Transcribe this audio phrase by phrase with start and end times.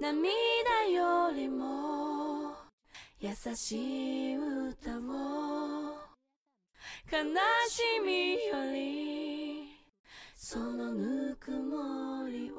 [0.00, 0.14] 涙
[0.94, 2.52] よりも
[3.20, 5.00] 優しい歌を
[7.10, 7.18] 悲
[7.68, 9.76] しみより
[10.36, 12.54] そのぬくもりを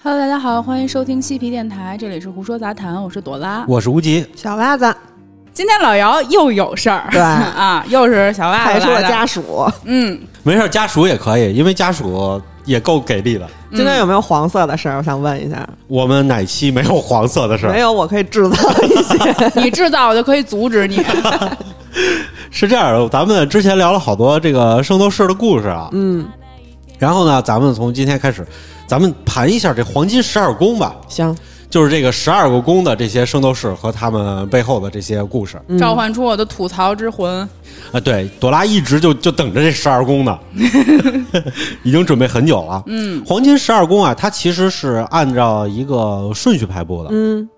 [0.00, 3.64] Hello，大家好，欢迎收听嬉皮电台，这里是胡说杂谈，我是朵拉。
[3.66, 4.96] 我是无极，小袜子
[5.52, 13.47] 今天老姚又有事儿，对啊， 又是小袜派出了子来的家属，嗯，没事儿，家属也可以，因为家属 也够给力的。
[13.73, 14.97] 今天有没有黄色的事儿？
[14.97, 15.67] 我想问一下。
[15.87, 17.73] 我们哪期没有黄色的事儿？
[17.73, 19.51] 没有，我可以制造一些。
[19.61, 21.03] 你制造我就可以阻止你。
[22.49, 26.25] 是这样的，咱们之前聊了好多这个圣斗士的故事啊，嗯，
[26.99, 28.45] 然后呢，咱们从今天开始，
[28.87, 31.35] 咱们盘一下这黄金十二宫吧，行，
[31.73, 35.59] 就是这个十二个宫的这些圣斗士和他们背后的这些故事。
[35.67, 37.41] 嗯召唤出我的吐槽之魂。
[37.91, 40.37] 啊，对，朵拉一直就就等着这十二宫呢，
[41.81, 42.83] 已经准备很久了。
[42.85, 47.09] 嗯，黄金十二宫啊，它其实是按照一个顺序排布的。
[47.11, 47.49] 嗯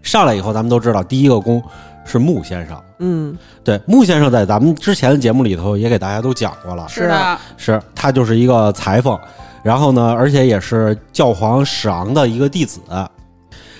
[0.00, 1.62] 上来以后，咱们都知道第一个宫
[2.06, 2.82] 是木先生。
[2.98, 9.18] 嗯对，木先生在咱们之前的节目里头也给大家都讲过了，是的，是他就是一个裁缝，
[9.62, 12.80] 然后呢，而且也是教皇史昂的一个弟子。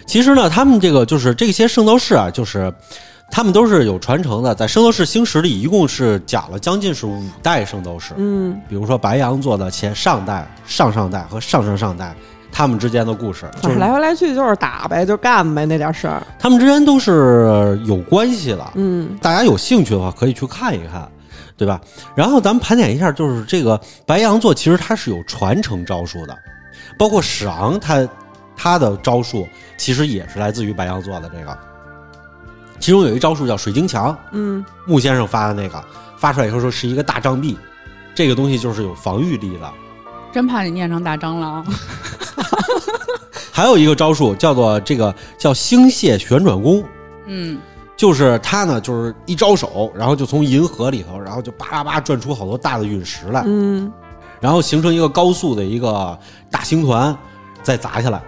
[0.08, 2.72] 其实呢，他们这个就是这些圣斗士啊，就是
[3.30, 12.14] 他们都是有传承的，在圣斗士星矢里一共是讲了将近是五代圣斗士，嗯，比如说白羊座的前上代、上上代和上上上代。
[12.50, 16.22] 他们之间的故事，就是来回来去就是打呗，就干呗，那点事儿。
[16.38, 18.66] 他们之间都是有关系的。
[18.74, 21.06] 嗯大家有兴趣的话，可以去看一看，
[21.58, 21.78] 对吧？
[22.16, 26.34] 然后咱们盘点一下，就是这个白羊座其实它是有传承招数的，
[26.98, 28.08] 包括史昂他
[28.58, 31.56] 他的招数其实也是来自于白羊座的这个。
[32.80, 35.82] 其中有一招数叫水晶墙，嗯木先生发的那个，
[36.16, 37.56] 发出来以后说是一个大障壁，
[38.14, 39.72] 这个东西就是有防御力的。
[40.32, 41.64] 真怕你念成大蟑螂。
[43.52, 46.84] 还有一个招数叫做这个叫星屑旋转弓，
[47.26, 47.58] 嗯，
[47.96, 53.90] 就是他呢，就是一招手，然后就从银河里头，然后就叭叭叭转出好多大的陨石来，嗯
[54.40, 56.16] 然后形成一个高速的一个
[56.48, 57.16] 大星团，
[57.60, 58.22] 再砸下来。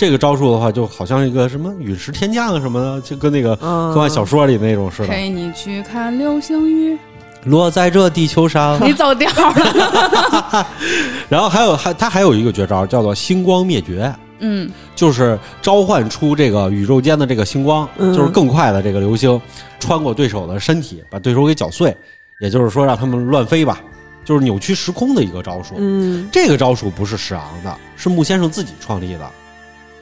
[0.00, 6.96] 这个招数的话，就好像一个什么陨石天降啊什么的，就跟那个嗯，科幻小说里那种似的，陪你去看流星雨。
[7.44, 8.82] 落在这地球上。
[8.82, 10.66] 你走调了。
[11.28, 19.38] 然后还有还他还有一个绝招叫做星光灭绝，嗯，就是召唤出这个宇宙间的这个星光，嗯就是更快的这个流星，
[19.78, 21.94] 穿过对手的身体，把对手给搅碎，
[22.40, 23.78] 也就是说让他们乱飞吧，
[24.24, 25.74] 就是扭曲时空的一个招数。
[25.76, 29.30] 嗯这个招数不是史昂的，是木先生自己创立的，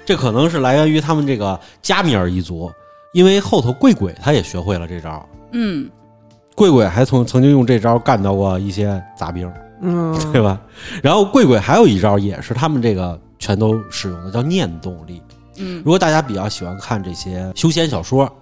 [0.08, 2.72] 这可能是来源于他们这个加米尔一族，
[3.12, 5.86] 因为后头贵鬼他也学会了这招，嗯，
[6.54, 9.52] 贵鬼还曾曾经用这招干到过一些杂兵。
[9.82, 10.58] 嗯， 对吧？
[11.02, 15.20] 然后贵鬼还有一招，也是他们这个全都使用的，叫念动力。
[15.58, 18.34] 嗯如果大家比较喜欢看这些修仙小说，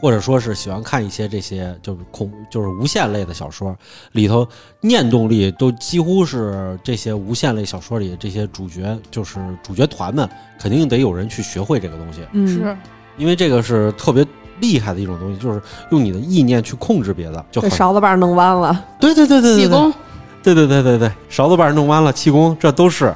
[0.00, 3.76] 或者说是喜欢看一些这些就是恐就是无限类的小说，
[4.12, 4.46] 里头
[4.80, 12.76] 念动力都几乎是这些无限类小说里这些主角就是主角团们肯定得有人去学会这个东西，嗯是。
[13.16, 14.26] 因为这个是特别
[14.60, 18.84] 厉害的一种东西，就是用你的意念去控制别的，就勺子把弄弯了。
[19.00, 19.94] 对对对对对对气功
[20.42, 23.12] 对对对对对，勺子把弄弯了，气功这都是。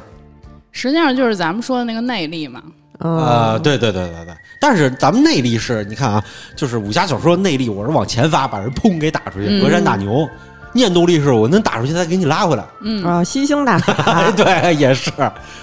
[0.73, 2.63] 实际上就是咱们说的那个内力嘛。
[3.03, 6.23] 嗯啊、对对对对对，但是咱们内力是，你看啊，
[6.55, 10.29] 就是武侠小说内力，我是往前发，把人砰给打出去，嗯隔山打牛；
[10.73, 12.65] 念动力是我能打出去，再给你拉回来。
[12.83, 15.11] 嗯，啊，吸星大哎，法， 对，也是。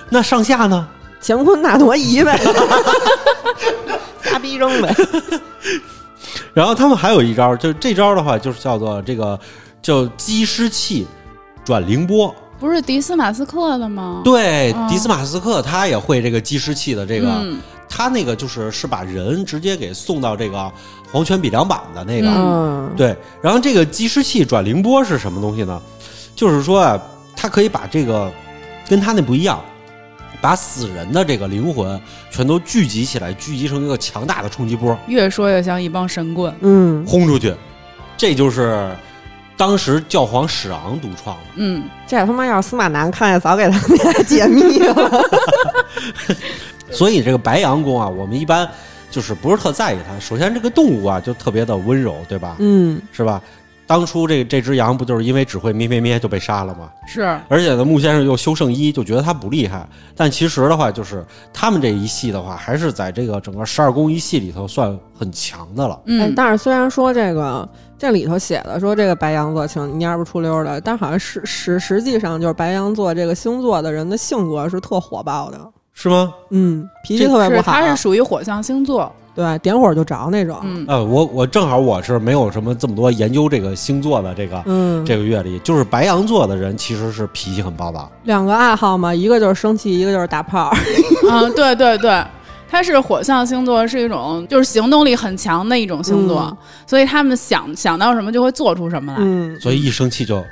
[0.10, 0.88] 那上下呢？
[1.22, 2.40] 乾坤大挪移呗，
[4.24, 4.96] 瞎逼扔呗。
[6.54, 9.40] 然后他们还有一招，就这招的话，就是叫做这个
[9.82, 11.06] 叫击湿气
[11.64, 12.34] 转凌波。
[12.60, 14.22] 不是迪斯马斯克的吗？
[14.24, 17.60] 对，哦迪斯马斯克他也会这个计时器的这个，嗯
[17.90, 20.72] 他那个就是是把人直接给送到这个
[21.12, 22.28] 黄泉比良版的那个。
[22.30, 25.82] 嗯，对，然后这个计时器转凌波是什么东西呢？
[26.36, 27.02] 就是说啊，
[27.36, 28.30] 它可以把这个
[28.90, 29.64] 跟他那不一样，
[30.42, 32.00] 把死人的这个灵魂
[32.30, 36.54] 全都聚集起来，聚集成一个强大的冲击波，越说越像一帮神棍。
[36.60, 37.56] 嗯，轰出去。
[38.18, 38.90] 这就是
[39.58, 41.44] 当时教皇史昂独创的。
[41.56, 45.22] 嗯，这他妈要是司马南看见，早给他们俩解密了。
[46.92, 48.70] 所以这个白羊宫啊，我们一般
[49.10, 50.18] 就是不是特在意它。
[50.20, 52.56] 首先，这个动物啊就特别的温柔，对吧？
[52.60, 53.42] 嗯是吧？
[53.86, 56.90] 当初这这只羊不就是因为只会咩咩咩就被杀了吗？
[57.08, 59.88] 是而且呢，穆先生又修圣衣，就觉得他不厉害。
[60.14, 65.96] 但其实的话，就是他们这一系的话，还是在这个整个十二宫一系里头算很强的了。
[65.96, 67.68] 哎嗯，，但是虽然说这个
[67.98, 75.60] 这里头写的说这个白羊座挺蔫不出溜的，但好像实实实际上就是白羊座这个星座的人的性格是特火爆的，
[75.94, 76.32] 是吗？
[76.52, 88.12] 嗯，脾气特别不好，他是属于火象星座，对点火就着那种，嗯呃，我我正好我是没有什么这么多研究这个星座的这个、嗯，这个阅历，就是白羊座的人其实是脾气很暴躁。
[88.24, 90.72] 两个爱好嘛，一个就是生气，一个就是打炮，
[91.30, 92.24] 嗯，对对对，
[92.70, 96.58] 它是火象星座，是一种就是行动力很强的一种星座，嗯。
[96.86, 99.20] 所以他们想想到什么就会做出什么来。
[99.22, 100.44] 嗯，所以一生气就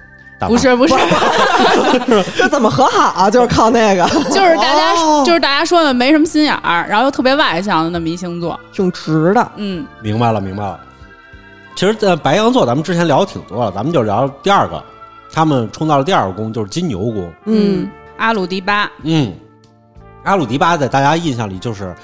[0.48, 0.94] 不是不是，
[2.36, 3.30] 这怎么和好啊？
[3.32, 5.24] 就是靠那个， 就是大家、哦。
[5.26, 8.60] 就是大家说的没什么心眼儿，然后又特别外向的那么一星座。
[8.74, 9.86] 挺直的，嗯。
[10.02, 10.80] 明白了，明白了。
[11.76, 14.82] 其实，在白羊座，咱们之前聊的挺多了，咱们就聊第二个，
[15.32, 17.32] 他们冲到了第二个宫，就是金牛宫。
[17.46, 19.34] 嗯，阿鲁迪巴，嗯，
[20.26, 21.96] 阿鲁迪巴在大家印象里就是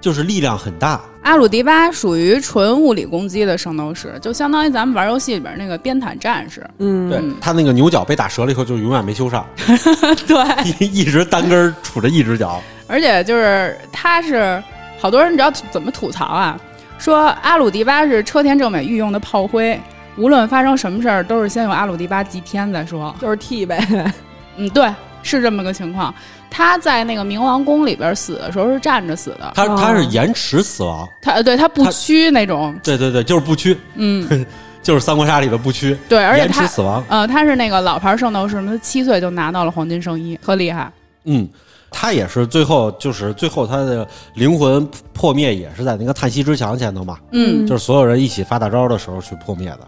[0.00, 6.68] 就是力量很大，阿鲁迪巴属于纯物理攻击的圣斗士，就相当于咱们玩游戏里边那个边坦战士。
[6.78, 9.46] 嗯，对他那个牛角被打折了以后，就永远没修上，
[10.26, 12.60] 对，一一直单根儿杵着一只脚。
[12.88, 14.60] 而且就是他是
[14.98, 16.58] 好多人，你知道怎么吐槽啊？
[16.98, 19.80] 说阿鲁迪巴是车田正美御用的炮灰，
[20.16, 23.14] 无论发生什么事儿，都是先用阿鲁迪巴祭天再说。
[23.20, 24.12] 就是 T 呗，
[24.56, 24.92] 嗯，对，
[25.22, 26.12] 是这么个情况。
[26.50, 34.46] 他在那个冥王宫里边死的时候是站着死的，他他是哦延迟死亡，他呃对他不屈那种，对对对，就是不屈，嗯，
[34.82, 37.04] 就是三国杀里的不屈，对，而且延迟他死亡。
[37.08, 40.90] 呃他是那个老牌圣斗士，他七岁就拿到了黄金圣衣，特厉害。
[41.24, 41.48] 嗯，
[41.90, 49.80] 他也是最后就是最后他的灵魂破灭也是在那个叹息之墙前头嘛，嗯，就是所有人一起发大招的时候去破灭的。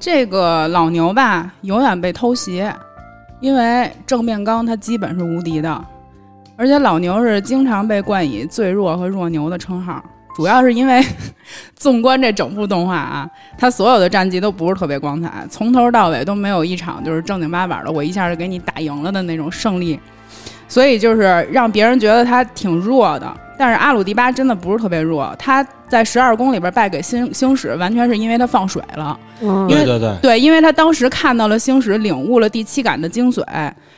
[0.00, 2.64] 这个老牛吧，永远被偷袭，
[3.40, 5.84] 因为正面刚他基本是无敌的，
[6.56, 10.02] 而且老牛是经常被冠以最弱和弱牛的称号。
[10.36, 11.04] 主要是因为，
[11.74, 13.28] 纵观这整部动画啊，
[13.58, 19.98] 他所有的战绩都不是特别光彩，从头到尾都没有一场就是正经八百的，我一下就给你打赢了的那种胜利，
[20.70, 23.30] 所以就是让别人觉得他挺弱的。
[23.58, 29.14] 但是阿鲁迪巴真的不是特别弱，他在十二宫里边败给星星矢，完全是因为他放水了。
[29.42, 33.44] 嗯因为对对对，对，因为他当时看到了星矢，领悟了第七感的精髓，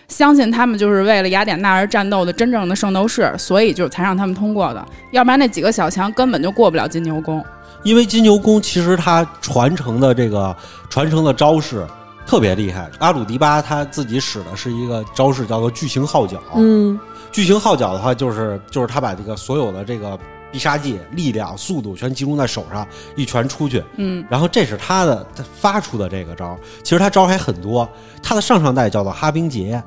[0.09, 4.85] 相信他们就是为了雅典娜而战斗的真正的圣斗士，所以就才让他们通过的。
[5.13, 7.45] 要不然那几个小强根本就过不了金牛宫。
[7.85, 10.55] 因为金牛宫其实它传承的这个
[10.91, 11.87] 传承的招式
[12.27, 12.91] 特别厉害。
[12.99, 16.99] 阿鲁迪巴他自己使的是一个招式叫做巨型号角，嗯
[17.31, 20.19] 巨型号角的话就是就是他把这个所有的这个
[20.51, 22.87] 必杀技、力量、速度全集中在手上，
[23.17, 27.89] 一拳出去，嗯然后这是他的他发出的这个招，其实他招还很多。
[28.23, 29.83] 他的上上代叫做哈冰杰，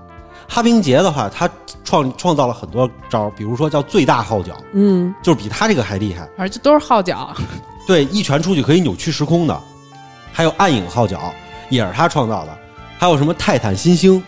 [0.47, 1.49] 哈冰杰的话，他
[1.83, 6.27] 创创造了很多招，比如说叫最大号角，嗯就是比他这个还厉害。
[6.35, 7.31] 反正就都是号角。
[7.87, 9.61] 对，一拳出去可以扭曲时空的。
[10.33, 11.33] 还有暗影号角，
[11.69, 12.57] 也是他创造的。
[12.97, 14.23] 还有什么泰坦新星，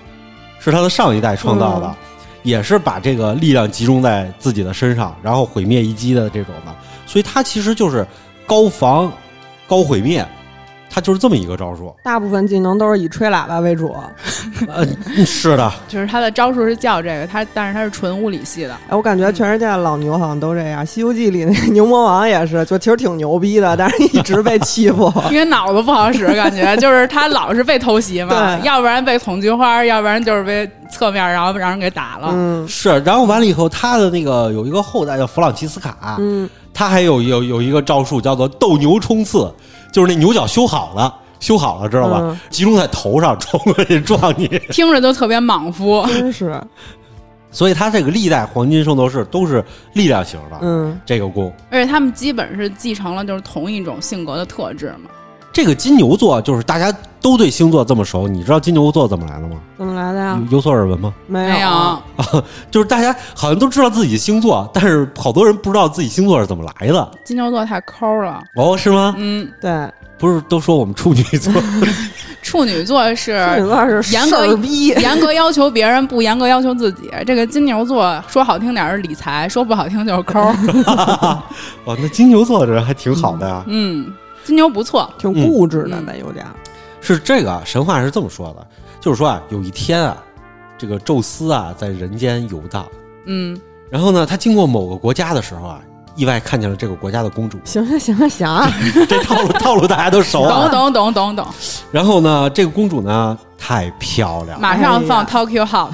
[0.59, 1.95] 是他的上一代创造的，嗯
[2.43, 6.73] 也是把这个力量集中在自己的身上，然后毁灭一击的这种的。
[7.05, 8.07] 所以他其实就是
[8.45, 9.11] 高防、
[9.67, 10.25] 高毁灭，
[10.89, 11.93] 他就是这么一个招数。
[12.03, 13.95] 大部分技能都是以吹喇叭为主。
[14.67, 14.85] 呃，
[15.25, 18.73] 是的，就是他的招数是叫这个，他但是他是纯物理系的。
[18.89, 25.11] 哎，我感觉全世界的老牛好像都这样，《西游记》里那个牛魔王也是，就其实挺牛逼的， 但是一直被欺负。
[25.29, 32.29] 因为脑子不好使，感觉就是他老是被偷袭嘛，对要不然被捅菊花，要不然就是被侧面然后让人给打了。
[32.31, 32.99] 嗯是。
[33.05, 39.51] 然后完了以后，他的那个有一个后代叫弗朗西斯卡，嗯，他还有有有一个招数叫做斗牛冲刺，
[39.97, 42.19] 就是那牛角修好了，修好了知道吧？
[42.21, 46.05] 嗯集中在头上冲过去撞你， 听着都特别莽夫。
[46.07, 46.61] 真是，
[47.49, 50.59] 所以他这个历代黄金圣斗士都是力量型的。
[50.61, 55.09] 嗯这个功，而且他们基本是继承了就是同一种性格的特质嘛。
[55.57, 59.55] 这个金牛座就是大家都对星座这么熟，你知道金牛座怎么来的吗？
[59.75, 60.39] 怎么来的呀？
[60.51, 61.11] 有有所耳闻吗？
[61.25, 61.99] 没没有，
[62.69, 67.11] 就是大家好像都知道自己星座，但是好多人不知道自己星座是怎么来的。
[67.25, 68.39] 金牛座太抠了。
[68.55, 69.15] 哦，是吗？
[69.17, 71.51] 嗯，对，不是都说我们处女座？
[72.43, 77.09] 处女座是处女座是严格逼，严格要求别人，不严格要求自己。
[77.25, 80.39] 这个金牛座说好听点儿是理财，说不好听就是抠。
[81.83, 83.63] 哦，那金牛座的人还挺好的呀。
[83.65, 84.13] 嗯，
[84.47, 85.11] 金牛不错。
[85.19, 86.51] 挺固执的嗯吧，有点儿。
[87.01, 88.65] 是这个啊神话是这么说的，
[88.99, 90.17] 就是说啊，有一天啊，
[90.77, 92.85] 这个宙斯啊在人间游荡，
[93.25, 95.79] 嗯然后呢，他经过某个国家的时候啊，
[96.15, 97.59] 意外看见了这个国家的公主。
[97.63, 98.69] 行行行了行啊，
[99.07, 100.67] 这套路套路大家都熟啊。
[100.69, 101.47] 懂懂懂懂懂，
[101.91, 104.59] 然后呢，这个公主呢太漂亮了。
[104.59, 105.93] 马上放哎 Tokyo Hot。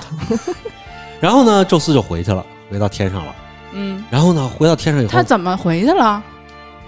[1.19, 3.36] 然后呢，宙斯就回去了，回到天上了。
[3.74, 6.22] 嗯，然后呢，回到天上以后，他怎么回去了？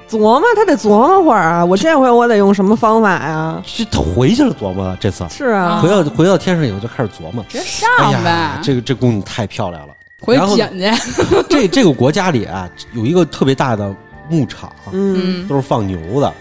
[0.10, 3.62] 琢磨他得琢磨会儿啊，我这回我得用什么方法呀？
[3.66, 5.26] 这他回去了琢磨了这次。
[5.30, 9.94] 是啊，回到回到天上以后就开始琢磨，直接哎上呗呀，，这个这公主太漂亮了。
[10.22, 11.44] 回然后去捡去。
[11.50, 13.94] 这这个国家里啊，有一个特别大的
[14.30, 16.34] 牧场，嗯嗯都是放牛的，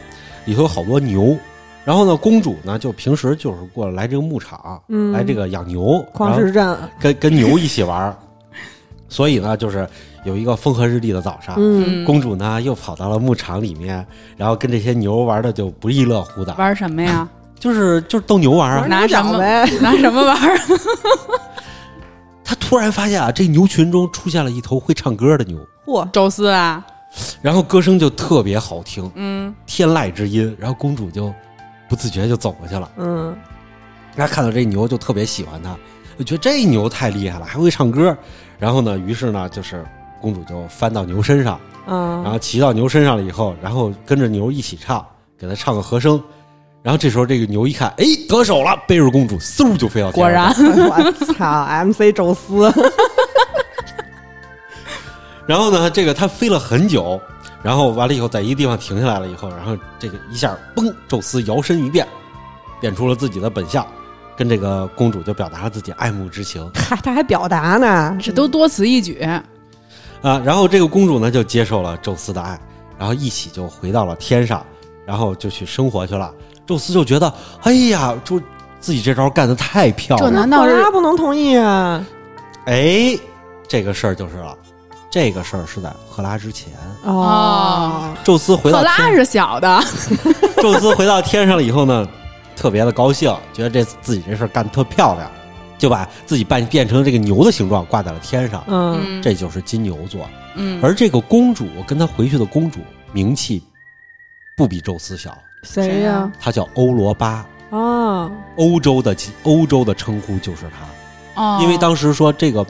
[0.44, 1.36] 里头有好多牛。
[1.84, 8.16] 然后呢，公主呢就平时就是过来这个牧场，嗯来这个养牛，然后旷世镇，跟跟牛一起玩儿。
[9.08, 9.86] 所以呢，就是
[10.24, 14.04] 有一个风和日丽的早上，嗯，公主呢又跑到了牧场里面，
[14.36, 17.28] 然后跟这些牛玩的就不亦乐乎的，玩什么呀？
[17.58, 18.86] 就是就是逗牛玩啊。
[18.86, 19.64] 拿什么呗？
[19.80, 20.58] 拿什么玩儿？
[22.44, 26.84] 她突然发现啊，这牛群中出现了一头会唱歌的牛，嚯，宙斯啊，
[27.40, 31.32] 然后歌声就特别好听，嗯，天籁之音，然后公主就
[31.88, 32.90] 不自觉就走过去了。
[32.98, 33.34] 嗯
[34.16, 35.74] 她看到这牛就特别喜欢它，
[36.18, 38.16] 就觉得这牛太厉害了，还会唱歌。
[38.58, 39.84] 然后呢，于是呢，就是
[40.24, 45.04] 公主就翻到牛身上，嗯然嗯，后骑到牛身上了以后，然后跟着牛一起唱，
[45.38, 46.20] 给它唱个和声。
[46.82, 50.48] 然后这时候这个牛一看，哎，得手了，背着公主嗖就飞到天果然。
[50.88, 52.72] 我操，MC 宙斯，
[55.46, 57.18] 然后呢，这个它飞了很久，
[57.62, 62.06] 然后完了以后，在一个地方停下来了以后，然后这个一下，嘣，宙斯摇身一变，
[62.80, 63.86] 变出了自己的本相，
[64.36, 69.26] 跟这个公主就表达了自己爱慕之情 还他还表达呢，这都多此一举。
[70.24, 70.42] 啊。
[70.44, 72.58] 然后这个公主呢就接受了宙斯的爱，
[72.98, 74.66] 然后一起就回到了天上，
[75.06, 76.34] 然后就去生活去了。
[76.66, 78.40] 宙斯就觉得，哎呀，就
[78.80, 82.04] 自己这招干的太漂亮了，这难道是他不能同意啊？
[82.66, 83.16] 哎，
[83.68, 84.56] 这个事儿就是了。
[85.10, 86.72] 这个事儿是在赫拉之前，
[87.04, 89.80] 哦，宙斯回到赫拉是小的，
[90.60, 92.04] 宙斯回到天上了以后呢，
[92.56, 95.30] 特别的高兴，觉得这自己这事儿干得特漂亮，
[95.78, 100.28] 就把自己扮变成这个牛的形状挂在了天上，嗯嗯，这就是金牛座。
[100.56, 102.80] 嗯，而这个公主跟她回去的公主
[103.12, 103.62] 名气
[104.56, 106.30] 不比宙斯小，谁呀？
[106.40, 110.62] 她叫欧罗巴，哦，欧洲的欧洲的称呼就是
[111.34, 112.64] 她，哦，因为当时说这个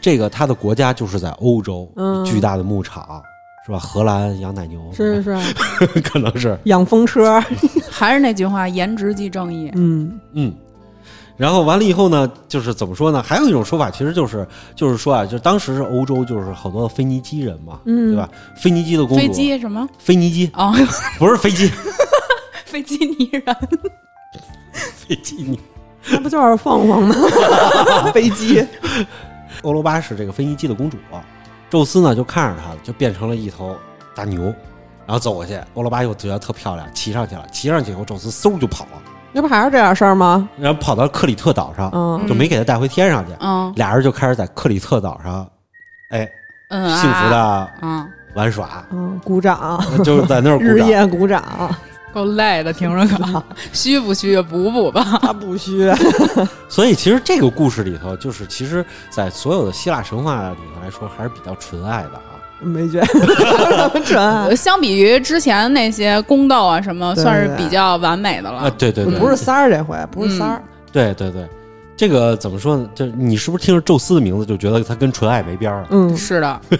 [0.00, 3.22] 这个她的国家就是在欧洲，嗯巨大的牧场
[3.66, 3.78] 是吧？
[3.78, 5.36] 荷兰养奶牛是是，
[6.00, 7.38] 可能是养风车，
[7.90, 9.70] 还是那句话，颜值即正义。
[9.74, 10.54] 嗯嗯，
[11.36, 13.22] 然后完了以后呢，就是怎么说呢？
[13.22, 18.28] 还有一种说法，其实就是就是说啊，就当时是欧洲就是好多腓尼基人嘛，嗯，对吧？
[18.56, 19.86] 腓尼基的公主，飞机什么？
[19.98, 20.74] 腓尼基哦，
[21.18, 21.70] 不是飞机，
[22.64, 23.42] 飞机尼人。
[25.08, 25.58] 飞机尼
[26.10, 27.14] 那不就是凤凰吗？
[28.12, 28.64] 飞机，
[29.62, 30.96] 欧罗巴是这个腓尼基的公主，
[31.70, 33.76] 宙斯呢就看着她了，就变成了一头
[34.14, 34.42] 大牛，
[35.04, 39.02] 然后走过去，欧罗巴又觉得特漂亮，骑上去了，骑上去以后，宙斯嗖就跑了，
[39.36, 40.48] 那不还是这点事儿吗？
[40.58, 45.46] 然后跑到克里特岛上，嗯就没给他带回天上去，嗯俩人就开始在克里特岛上，
[46.08, 46.26] 哎，
[46.70, 50.88] 嗯啊，幸福的嗯，玩耍，嗯，鼓掌，就是在那儿鼓日掌。
[50.88, 51.42] 夜鼓掌，
[52.14, 53.42] 够累的，听着可
[53.74, 54.40] 虚不虚？
[54.40, 55.04] 补补吧。
[55.20, 55.92] 他不虚，
[56.66, 62.35] 所以其实这个故事里头，就是其实，在所有的希腊神话里头来说，还是比较纯爱的啊。
[62.60, 68.70] 没觉得 纯爱，相比于之前那些宫斗啊什么，对算是比较完美的啊，了。
[68.72, 71.46] 对对对，不是三儿这回，不是三儿，对对对，
[71.96, 72.88] 这个怎么说呢？
[72.94, 75.88] 就是你是不是听着宙斯的名字就觉得他跟纯爱没边儿了？
[75.90, 76.60] 嗯是的，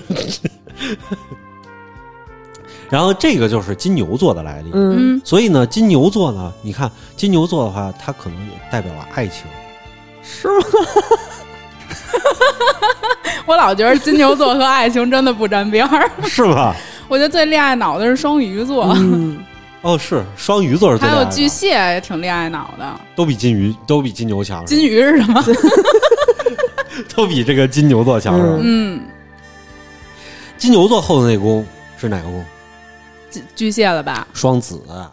[2.88, 4.71] 然后这个就是金牛座的来历。
[4.73, 9.45] 嗯，嗯，所以呢，金牛座呢，你看金牛座的话，它可能也代表了爱情。
[10.23, 10.64] 是吗？
[13.47, 16.11] 我老觉得金牛座和爱情真的不沾边儿。
[16.26, 16.75] 是吧？
[17.09, 19.38] 我觉得最恋爱脑的是双鱼座，嗯，
[19.83, 22.85] 哦，是双鱼座是最还有巨蟹也挺恋爱脑的。
[23.15, 25.43] 都比金鱼都比金牛强，金鱼是什么？
[27.15, 28.59] 都比这个金牛座强是吧？
[28.61, 29.00] 嗯，
[30.57, 31.65] 金牛座后的那宫
[31.97, 32.45] 是哪个宫？
[33.31, 34.26] 巨巨蟹了吧？
[34.33, 34.83] 双子。
[34.88, 35.12] 啊，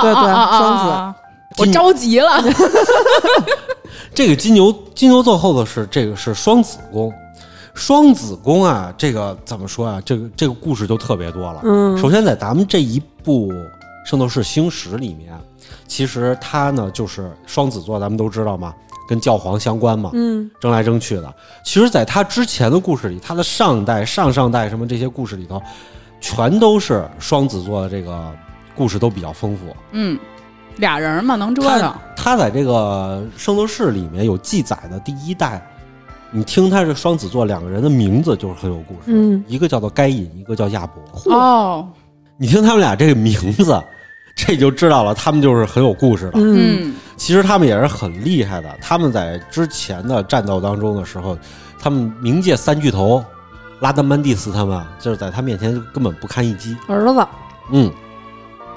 [0.00, 1.18] 对对对，双子，
[1.58, 2.40] 我着急了。
[4.14, 7.12] 这个金牛金牛座后的是这个是双子宫，
[7.74, 10.00] 双子宫啊，这个怎么说啊？
[10.04, 11.60] 这个这个故事就特别多了。
[11.64, 13.50] 嗯，首先在咱们这一部
[14.04, 15.32] 《圣斗士星矢》里面，
[15.88, 18.74] 其实它呢就是双子座，咱们都知道嘛，
[19.08, 21.34] 跟教皇相关嘛，嗯争来争去的。
[21.64, 25.60] 其实，在他之前的故事里，他的上代、上上代什么这些故事里头，
[26.20, 28.30] 全都是双子座的这个
[28.74, 29.74] 故事都比较丰富。
[29.92, 30.18] 嗯，
[30.76, 32.36] 俩人嘛能折腾他。
[32.36, 35.64] 在这个《圣斗士》里面有记载的第一代
[36.30, 41.32] 你听他是双子座两个人的名字就是很有故事，嗯一个叫做该隐，一个叫亚伯。
[41.34, 41.86] 哦，
[42.38, 43.78] 你听他们俩这个名字，
[44.34, 46.32] 这就知道了，他们就是很有故事了。
[46.36, 51.36] 嗯嗯其实他们也是很厉害的，他们在之前的战斗当中的时候，
[51.78, 53.22] 他们冥界三巨头
[53.80, 56.74] 拉德曼蒂斯他们啊就是在他面前根本不堪一击。
[56.88, 57.26] 儿子，
[57.70, 57.92] 嗯，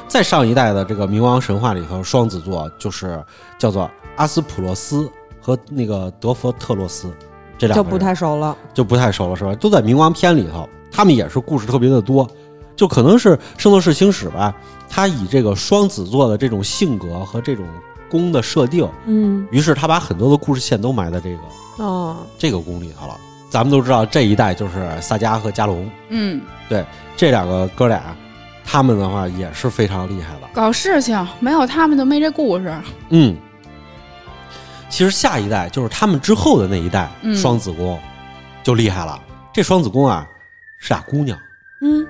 [0.07, 3.23] 在上一代的这个冥王神话里头，双子座就是
[3.57, 5.09] 叫做阿斯普洛斯
[5.41, 7.11] 和那个德佛特洛斯
[7.57, 8.55] 这两就不太熟了。
[8.73, 9.53] 就不太熟了，是吧？
[9.55, 12.27] 都在冥王篇里头，他们也是故事特别的多，
[12.75, 14.55] 就可能是《圣斗士星矢》吧，
[14.89, 17.65] 他以这个双子座的这种性格和这种
[18.09, 23.17] 宫的设定，嗯于是他把很多的故事线都埋在这个哦，这个宫里头了。
[23.49, 26.85] 咱们都知道这一代就是萨迦和加隆嗯，对
[27.15, 28.15] 这两个哥俩，
[28.65, 30.47] 他们的话也是非常厉害的。
[30.53, 32.75] 搞事情没有他们就没这故事。
[33.09, 33.35] 嗯，
[34.89, 37.97] 其实下一代就是他们之后的那一代嗯双子宫
[38.63, 39.21] 就厉害了。
[39.53, 40.27] 这双子宫啊
[40.77, 41.37] 是俩姑娘，
[41.81, 42.05] 嗯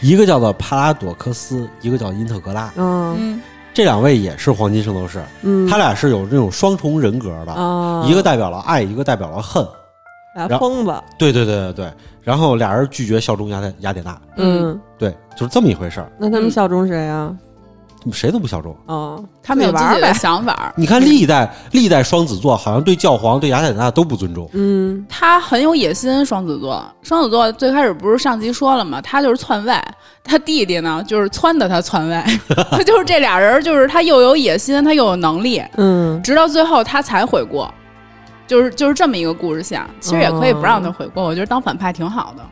[0.00, 2.72] 一个叫做帕拉朵克斯，一个叫因特格拉。
[2.76, 3.42] 嗯嗯
[3.74, 9.64] 这两位也是黄金圣斗士，嗯，他俩是有这种双重人格的，啊，一个代表了爱，一个代表了恨。
[10.46, 11.92] 俩然后疯子，对对对对对。
[12.22, 17.34] 然后俩人拒绝效忠雅典雅典娜，嗯，对，就是这么一回事儿，那他们效忠谁啊？
[18.12, 18.74] 谁都不效忠。
[18.86, 20.14] 哦，他们有自己的。
[20.14, 24.48] 想法，你看历代历代双子座好像对教皇、对雅典娜都不尊重。
[24.52, 26.24] 嗯他很有野心。
[26.24, 29.00] 双子座，双子座最开始不是上集说了吗？
[29.02, 29.74] 他就是篡位，
[30.22, 32.22] 他弟弟呢就是撺掇他篡位，
[32.86, 37.72] 就是这俩人，就是他又有野心，他又有能力，嗯直到最后他才悔过。
[38.48, 42.42] 就是就是这么一个故事线，其实也可以不让他悔过，我觉得当反派挺好的。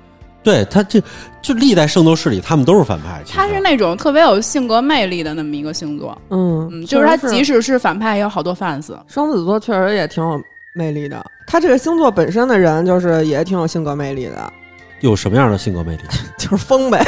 [0.45, 1.03] 对他这
[1.43, 3.21] 就历代圣斗士里，他们都是反派。
[3.29, 8.95] 他是那种特别有性格魅力的那么一个星座，嗯嗯，就是他即使是反派，也有好多 fans。
[9.09, 10.41] 双子座确实也挺有
[10.73, 11.21] 魅力的。
[11.49, 14.53] 他这个星座本身的人就是也挺有性格魅力的，
[15.01, 16.03] 有什么样的性格魅力？
[16.39, 17.05] 就是疯呗。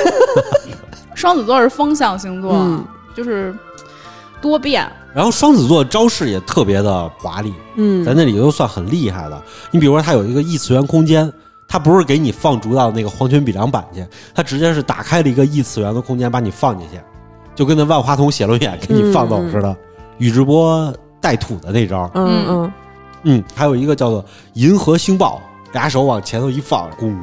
[1.15, 3.55] 双子座是风象星座，嗯就是
[4.41, 4.91] 多变。
[5.15, 9.43] 然后双子座招式也特别的华丽，嗯，在那里都算很厉害的。
[9.71, 11.33] 你比如说，它有一个异次元空间，
[11.67, 17.01] 它不是给你放逐到那个黄泉比良版去，它直接是打开了一个异次元的空间，把你放进去，
[17.55, 19.77] 就跟那万花筒写轮眼给你放走似的。
[20.19, 22.73] 宇智波带土的那招，嗯嗯
[23.25, 25.41] 嗯，还有一个叫做银河星爆，
[25.73, 27.17] 俩手往前头一放，咣，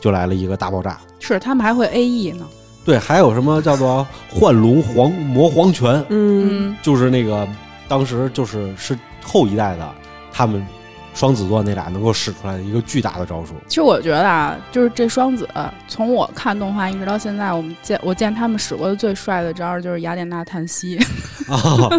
[0.00, 0.98] 就来了一个大爆炸。
[1.20, 2.46] 是他们还会 A E 呢，
[2.84, 7.46] 对，还有什么叫做幻龙黄魔黄拳，嗯嗯，就是那个
[7.86, 9.88] 当时就是是后一代的
[10.32, 10.66] 他们
[11.12, 13.52] 双子座那俩能够使出来的一个巨大的招数。
[13.66, 15.46] 其实我觉得啊，就是这双子，
[15.86, 20.96] 从我看动画一直到现在，我们见我见他们使过的最帅的招就是雅典娜叹息。
[21.48, 21.90] 啊，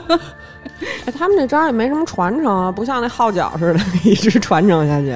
[1.06, 5.16] 哎，他们这招也没什么传承啊，不像那号角似的 一直传承下去。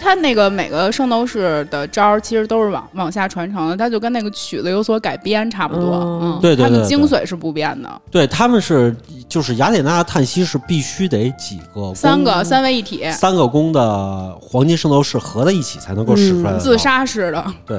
[0.00, 5.96] 他那个每个圣斗士的招儿其实都是往往下传承的，他就跟那个曲子有所改编差不多。
[5.96, 8.96] 嗯嗯，对对他们对精髓是不变的，对，他们是
[9.28, 16.78] 就是雅典娜的叹息是必须得几个三个三位一体，三个宫的黄金圣斗士合在一起才能够使出来的、嗯自。
[16.80, 17.44] 杀式的。
[17.66, 17.78] 对。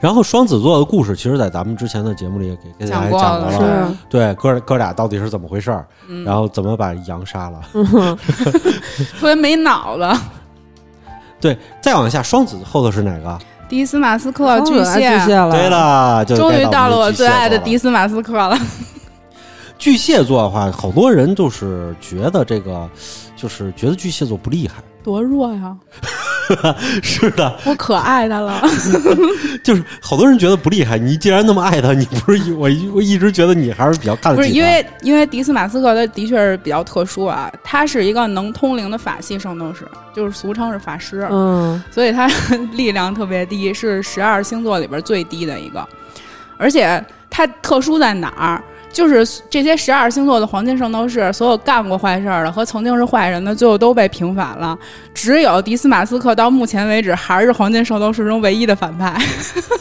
[0.00, 7.60] 然后双子座的故事，其实，在咱们之前的节目里也给给大家讲过了对，哥哥俩到底是怎么回事儿，嗯，然后怎么把羊杀了。
[9.20, 10.20] 特别没脑子。
[11.40, 13.38] 对，再往下，双子后头是哪个？
[13.68, 18.58] 迪斯马斯克巨蟹，巨蟹了，对了，就终于到了我最爱的迪斯马斯克了。
[19.78, 22.88] 巨蟹座的话，好多人就是觉得这个，
[23.36, 24.82] 就是觉得巨蟹座不厉害。
[25.04, 25.76] 多弱呀！
[27.02, 28.62] 是的，我可爱他了。
[29.62, 30.98] 就是好多人觉得不厉害。
[30.98, 34.66] 你既然那么爱他，你不是 我一我一直觉得你还是比较看不是得起他。
[34.66, 42.26] 因为因为迪斯马斯克他的确是比较特殊啊，他是一个能通灵的法系圣斗士，就是俗称是法师，嗯所以他
[42.72, 45.86] 力量特别低，是十二星座里边最低的一个。
[46.56, 48.62] 而且他特殊在哪儿？
[48.92, 54.76] 就是这些十二星座的黄金圣斗士，所有干过坏事儿的和曾经是坏人的，最后都被平反了。
[55.14, 59.16] 只有迪斯马斯克到目前为止还是黄金圣斗士中唯一的反派。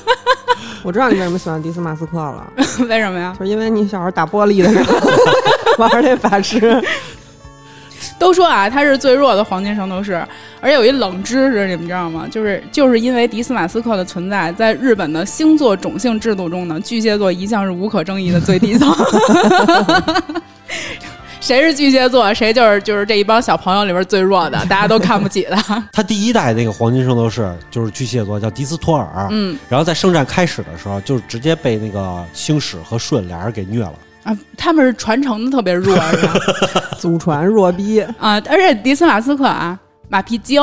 [0.84, 2.46] 我知道你为什么喜欢迪斯马斯克了，
[2.88, 3.36] 为什么呀？
[3.40, 5.00] 就是因为你小时候打玻璃的时候
[5.80, 6.82] 玩那法师。
[8.20, 10.16] 都说啊，他是最弱的黄金圣斗士，
[10.62, 12.28] 而且有一冷知识，你们知道吗？
[12.30, 18.94] 就是就是因为迪斯马斯克的存在，在日本的星座种姓制度中呢，巨蟹座一向是无可争议的最低层。
[21.40, 25.56] 谁是巨蟹座，谁就是就是这一帮小朋友里边最弱的， 大家都看不起的。
[25.94, 29.28] 他第一代那个黄金圣斗士就是巨蟹座，叫迪斯托尔。
[29.30, 33.94] 嗯然后在圣战开始的时候，就直接被那个星矢和舜俩人给虐了。
[34.28, 36.34] 啊，他们是传承的特别弱， 是吧？
[37.00, 40.62] 祖传弱逼，啊，而且迪斯马斯克啊，马屁精，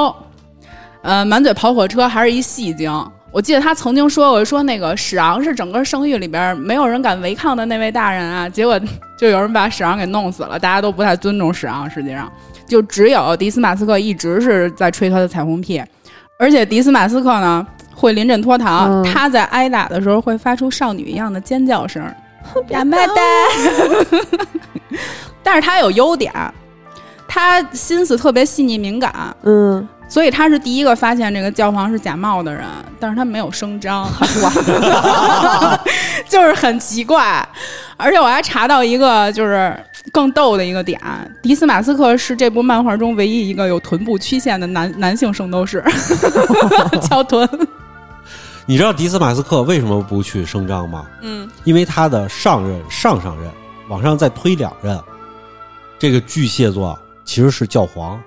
[1.00, 2.92] 呃，满嘴跑火车还是一戏精。
[3.32, 8.46] 我记得他曾经说过，说那个史昂是整个圣域里边没有人敢违抗的那位大人啊。
[8.46, 8.78] 结果
[9.18, 11.88] 就有人把史昂给弄死了，大家都不太尊重史昂。
[11.90, 12.30] 实际上，
[12.68, 15.82] 就只有迪斯马斯克一直是在吹他的彩虹屁，
[16.38, 22.04] 而且迪斯马斯克呢会临阵脱逃，嗯他在挨打的时候会发出少女一样的尖叫声，
[22.68, 23.14] 亚麻的。
[25.42, 26.32] 但是他有优点，
[27.28, 32.64] 他心思特别细腻敏感，嗯，所以他是第一个发现这个教皇是假冒的人，
[32.98, 34.08] 但是他没有声张
[36.28, 37.46] 就是很奇怪。
[37.96, 39.76] 而且我还查到一个就是
[40.10, 41.00] 更逗的一个点，
[41.42, 45.84] 迪斯马斯克是这部漫画中唯一一个有臀部曲线的男男性圣斗士，
[47.02, 47.48] 翘臀。
[48.66, 51.06] 你知道迪斯马斯克为什么不去声张吗？
[51.22, 53.50] 嗯因为他的上任、上上任
[53.88, 54.98] 往上再推两任，
[55.98, 58.20] 这个巨蟹座其实是教皇，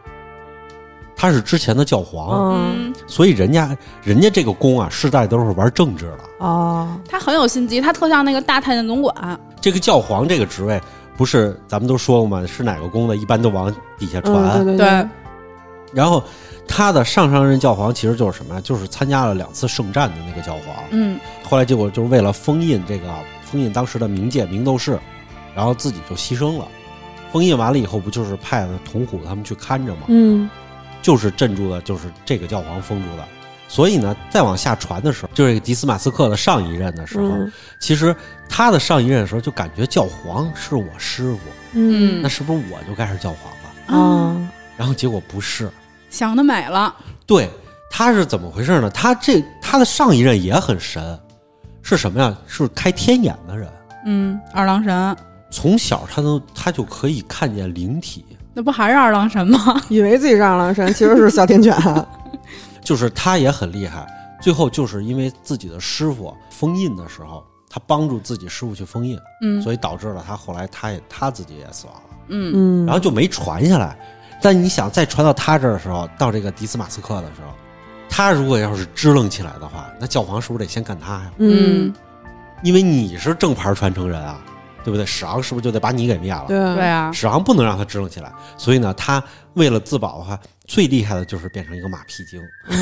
[1.16, 6.20] 他是之前的教皇，嗯，嗯，所以人家人家这个宫啊，世代都是玩政治的。
[6.46, 9.40] 哦，他很有心机，他特像那个大太监总管。
[9.60, 10.80] 这个教皇这个职位，
[11.18, 12.46] 不是咱们都说过吗？
[12.46, 14.36] 是哪个宫的，一般都往底下传。
[14.36, 15.08] 嗯，对对对，
[15.94, 16.24] 然后
[16.68, 18.62] 他的上上任教皇其实就是什么呀？
[18.62, 20.76] 就是参加了两次圣战的那个教皇。
[20.92, 23.08] 嗯后来结果就是为了封印这个
[23.44, 25.00] 封印当时的冥界冥斗士，
[25.56, 26.68] 然后自己就牺牲了。
[27.32, 30.02] 封印完了以后，不就是派了童虎他们去看着吗？
[30.08, 30.50] 嗯
[31.02, 33.24] 就是镇住的，就是这个教皇封住的。
[33.70, 38.16] 所以呢，再往下传的时候，就是这个迪斯马斯克的上一任的时候，嗯其实
[38.50, 41.40] 他的上一任的时候就感觉教皇是我师傅，
[41.74, 43.98] 嗯那是不是我就该是教皇了？
[43.98, 45.70] 啊，然后结果不是，
[46.10, 46.94] 想得美了。
[47.26, 47.50] 对，
[47.90, 48.90] 他是怎么回事呢？
[48.90, 51.20] 他这他的上一任也很神，
[51.82, 52.36] 是什么呀？
[52.48, 53.70] 是开天眼的人，
[54.06, 55.16] 嗯，二郎神，
[55.52, 59.82] 从小他都他就可以看见灵体，那不还是二郎神吗？
[59.90, 61.76] 以为自己是二郎神，其实是哮天犬。
[62.84, 64.08] 就是他也很厉害。
[64.40, 73.98] 最后就是因为自己的师傅封印的时候，他帮助自己师傅去封印，嗯所以导致了他后来他也他自己也死亡了，嗯嗯，然后就没传下来。
[74.42, 77.54] 但你想再传到他这儿的时候，到这个迪斯马斯克的时候，
[78.10, 81.32] 他如果要是支棱起来的话，那教皇是不是得先干他呀？
[81.38, 81.94] 嗯，
[82.64, 84.40] 因为你是正牌传承人啊，
[84.84, 85.06] 对不对？
[85.06, 86.46] 史昂是不是就得把你给灭了？
[86.48, 89.22] 对对啊，史昂不能让他支棱起来，所以呢，他
[89.58, 92.40] 为了自保的话，最厉害的就是变成一个马屁精。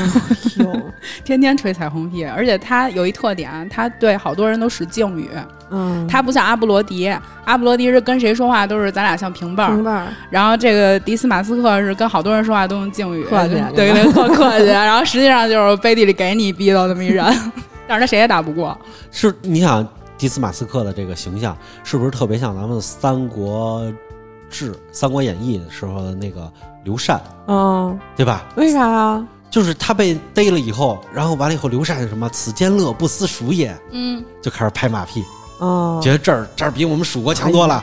[0.59, 0.91] 哟，
[1.23, 5.29] 天天吹彩虹屁，而且他有一特点，他对好多人都使敬语，
[5.71, 7.07] 嗯，他不像阿布罗迪，
[7.45, 17.25] 阿布罗迪是跟谁说话都是咱俩像平辈儿，平辈儿，然后这个迪斯马斯克是跟好多人说话都用敬语，客气对对，特客气，然后实际上就是背地里给你逼到那么一人，
[17.87, 18.77] 但是他谁也打不过，
[19.11, 23.81] 是你想迪斯马斯克的这个形象，是不是特别像咱们《三国
[24.49, 26.51] 志》《三国演义》的时候的那个
[26.83, 28.45] 刘禅，嗯，对吧？
[28.55, 29.27] 为啥呀？
[29.51, 35.23] 就是他被逮了以后，然后完了以后，刘禅是什么“此间乐，不思蜀也嗯，”，就开始拍马屁，
[35.59, 37.81] 哦，觉得这儿这儿比我们蜀国强多了。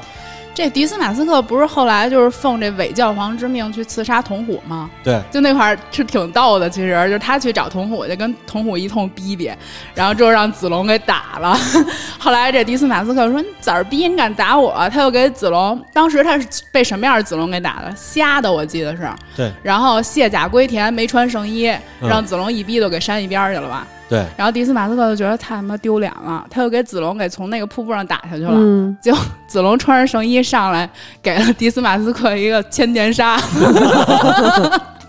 [0.55, 4.91] 这迪斯马斯克不是后来就是奉这伪教皇之命去刺杀童虎吗？
[5.03, 9.51] 对，就那块儿是挺逗的，其实就是他去找童虎，就跟童虎一通逼逼，
[9.95, 11.57] 然后之后让子龙给打了。
[12.19, 17.93] 后来这迪斯马斯克说：“你崽逼，你敢打我？”他又给子龙，当时他是被什么样的子龙给打的？
[17.97, 19.09] 瞎的，我记得是。
[19.35, 21.69] 对然后卸甲归田，没穿圣衣，
[22.01, 23.87] 嗯让子龙一逼都给扇一边去了吧？
[24.13, 28.53] 对，然后迪斯马斯克就觉得太他妈丢脸了，他又给子龙给从那个瀑布上打下去了。
[28.53, 30.87] 嗯，结果子龙穿着圣衣上来，
[31.23, 33.41] 给了迪斯马斯克一个千年杀。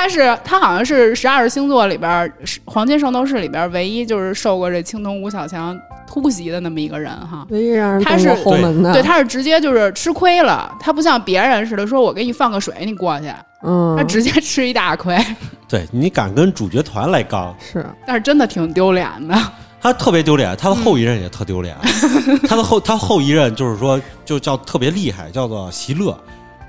[0.00, 2.32] 他是他好像是十二星座里边
[2.64, 7.46] 黄金圣斗士里边唯一就是受过这青铜五小强突袭的那么一个人哈。
[7.50, 13.26] 唯一让人他是后门的，对，他是直接就是吃亏了，他不像别人似的说我给你放个水你过去，
[13.62, 15.14] 嗯，他直接吃一大亏，
[15.68, 19.36] 对你敢跟主角团来刚，是， 但是真的挺丢脸的。
[19.82, 21.76] 他特别丢脸，他的后一任也特丢脸。
[22.48, 26.18] 他的后他后一任就是说，就叫特别厉害，叫做席勒。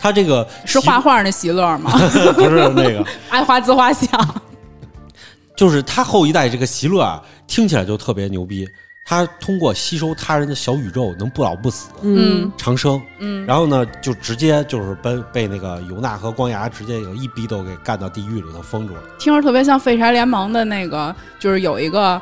[0.02, 1.92] 他这个是画画那席勒吗？
[2.34, 4.10] 不是那个， 爱画自画像。
[5.56, 8.68] 就是他后一代这个席勒啊，听起来就特别牛逼。
[9.04, 13.02] 他通过吸收他人的小宇宙，能不老不死、嗯，长生。
[13.20, 19.02] 嗯，然后呢，就直接就是被被那个尤娜和光牙直接有一逼都给干到地狱里头封住了。
[19.20, 22.22] 听着特别像废柴联盟的那个，就是有一个，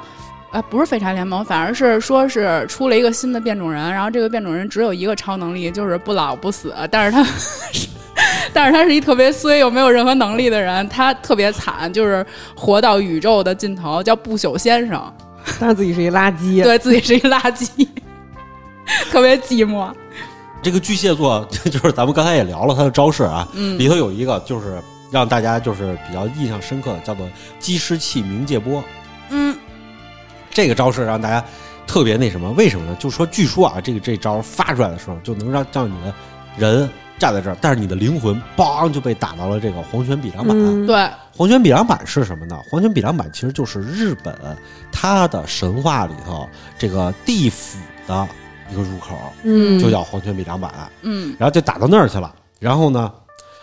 [0.51, 7.25] 呃，不是废柴联盟，反而是说是出了一个新的变种人，然后这个变种人只有一个超能力，就是不老不死，但是他。
[8.51, 15.13] 但是他是一特别衰又没有任何能力的人，他特别惨，就是活到宇宙的尽头，叫不朽先生，
[15.59, 17.87] 但是自己是一垃圾，对自己是一垃圾，
[19.09, 19.89] 特别寂寞。
[20.61, 24.81] 这个巨蟹座 就是咱们刚才也聊了他的招式啊，嗯里头有一个就是
[25.11, 28.83] 让大家就是比较印象深刻的，叫做击尸气冥界波。
[29.29, 29.55] 嗯，
[30.51, 31.43] 这个招式让大家
[31.87, 32.95] 特别那什么，为什么呢？
[32.99, 36.13] 就是说，据说啊，这个这招发出来的时候，就能让让你的
[36.57, 40.55] 人站在这儿，但是你的灵魂梆就被打到了这个黄泉比良板。
[40.57, 42.57] 嗯，对，黄泉比良板是什么呢？
[42.69, 44.33] 黄泉比良板其实就是日本
[44.91, 48.27] 它的神话里头这个地府的
[48.71, 52.33] 一个入口，嗯，就叫黄泉比良板，嗯，然后就打到那儿去了。
[52.59, 53.11] 然后呢，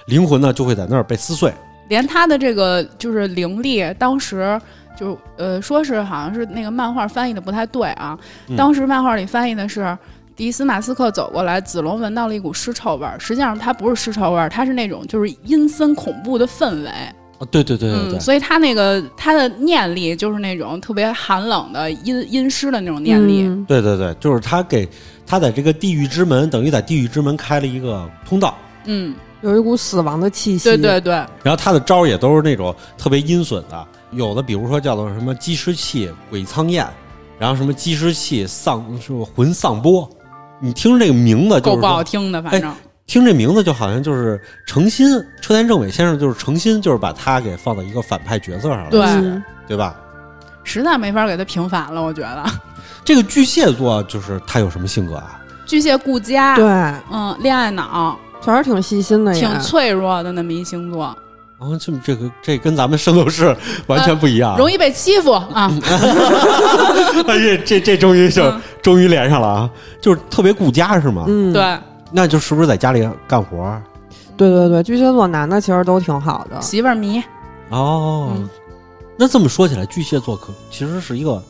[0.06, 1.52] 灵魂呢就会在那儿被撕碎。
[1.88, 4.60] 连他的这个就是灵力，当时
[4.96, 9.96] 就呃说是好像是那个漫画翻译的不太对啊，嗯当时漫画里翻译的是。
[10.34, 13.18] 迪斯马斯克走过来，子龙闻到了一股尸臭味儿。
[13.18, 16.90] 实际上，它不是尸臭味儿，它是那种就是阴森恐怖的氛围。
[16.90, 23.44] 啊，对对对对对嗯，，所以他那个他的念力就是那种特别寒冷的阴阴湿的那种念力。
[23.44, 24.86] 嗯对对对，就是他给
[25.26, 28.54] 他在这个地狱之门，等于在地狱之门开了一个通道。
[28.84, 30.68] 嗯，有一股死亡的气息。
[30.68, 36.86] 对对对，然后他的招儿也都是那种特别阴损的，有的比如说叫做什么鸡尸器、鬼苍焰，
[37.38, 40.08] 然后什么鸡尸器丧是不魂丧波，
[40.60, 42.72] 你听这个名字就够不好听的，反正。
[43.06, 45.08] 听这名字就好像就是诚心，
[45.40, 49.94] 车田正美先生就是诚心就是把他给放到一个反派角色上了，对嗯对吧？
[50.64, 52.44] 实在没法给他平反了，我觉得。
[53.04, 55.40] 这个巨蟹座就是他有什么性格啊？
[55.64, 56.66] 巨蟹顾家，对，
[57.12, 61.16] 嗯，恋爱脑，确实挺细心的也，挺脆弱的那么一星座，
[61.58, 64.56] 啊，这这个这跟咱们圣斗士完全不一样。
[64.58, 65.70] 容易被欺负啊。
[67.26, 69.70] 哎呀，这这终于就、嗯终于连上了啊！
[70.00, 71.24] 就是特别顾家是吗？
[71.26, 71.76] 嗯，对，
[72.12, 73.82] 那就是不是在家里干活儿？
[74.36, 76.60] 对对对，巨蟹座男的其实都挺好的。
[76.62, 77.20] 媳妇儿迷，
[77.70, 78.48] 哦，嗯
[79.18, 81.42] 那这么说起来，巨蟹座可其实是一个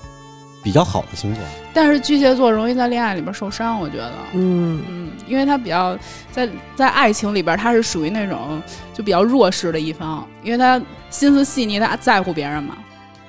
[0.62, 1.42] 比较好的星座。
[1.76, 4.12] 但是巨蟹座容易在恋爱里边受伤，我觉得。
[4.32, 5.94] 嗯，嗯，因为他比较
[6.32, 8.62] 在在爱情里边，他是属于那种
[8.94, 12.76] 就比较弱势的一方，因为他心思细腻，他在乎别人嘛，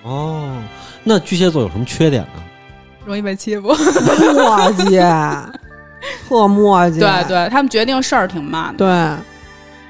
[0.03, 0.63] 哦，
[1.03, 2.41] 那巨蟹座有什么缺点呢？
[3.05, 3.67] 容易被欺负。
[4.33, 5.45] 磨叽，
[6.29, 6.99] 特磨叽。
[6.99, 8.77] 对对，他们决定事儿挺慢的。
[8.77, 9.23] 对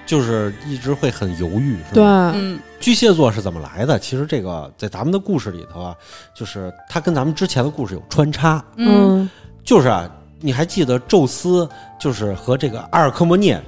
[0.07, 2.31] 就是一直会很犹豫，是对，吧？
[2.35, 3.99] 嗯巨蟹座是怎么来的？
[3.99, 5.95] 其实这个在咱们的故事里头啊，
[6.33, 8.63] 就是它跟咱们之前的故事有穿插。
[8.75, 9.29] 嗯嗯
[9.63, 10.09] 就是啊，
[10.39, 11.67] 你还记得宙斯
[11.99, 13.61] 就是和这个阿尔科摩涅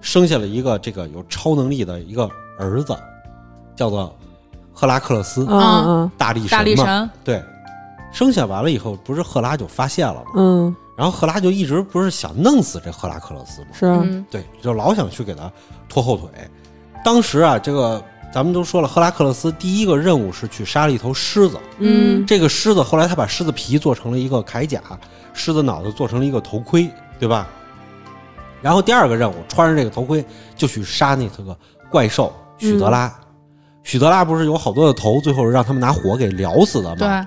[0.00, 2.96] 生下了一个这个有超能力的一个儿子，
[3.76, 4.12] 叫做
[4.72, 6.84] 赫拉克勒斯，嗯嗯大力大力嘛。
[6.84, 7.44] 神，对，
[8.12, 10.30] 生下完了以后，不是赫拉就发现了吗？
[10.36, 13.68] 嗯，然后赫拉就一直不是想弄死这赫拉克勒斯吗？
[13.72, 15.50] 是，啊对，就老想去给他
[15.88, 16.28] 拖后腿。
[17.04, 18.02] 当时啊，这个
[18.36, 21.58] 咱们都说了，赫拉克勒斯第一个任务是去杀了一头狮子。
[21.78, 24.78] 嗯这个狮子后来他把狮子皮做成了一个铠甲，
[25.32, 26.86] 狮子脑子做成了一个头盔，
[27.18, 27.48] 对吧？
[28.60, 30.22] 然后第二个任务，穿上这个头盔
[30.54, 31.56] 就去杀那个
[31.88, 33.10] 怪兽许德拉。
[33.84, 37.26] 许德拉不是有好多的头，最后是让他们拿火给燎死的吗？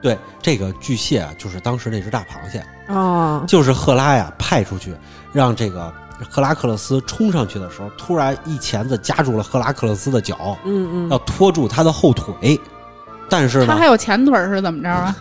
[0.00, 4.94] 对，对，这个巨蟹啊，就是当时那只大螃蟹，啊，就是赫拉呀派出去，
[5.32, 5.92] 让这个
[6.30, 12.60] 赫拉克勒斯冲上去的时候，突然一钳子夹住了赫拉克勒斯的脚，嗯嗯，要拖住他的后腿。
[13.28, 15.16] 但是呢他还，有前腿是怎么着啊？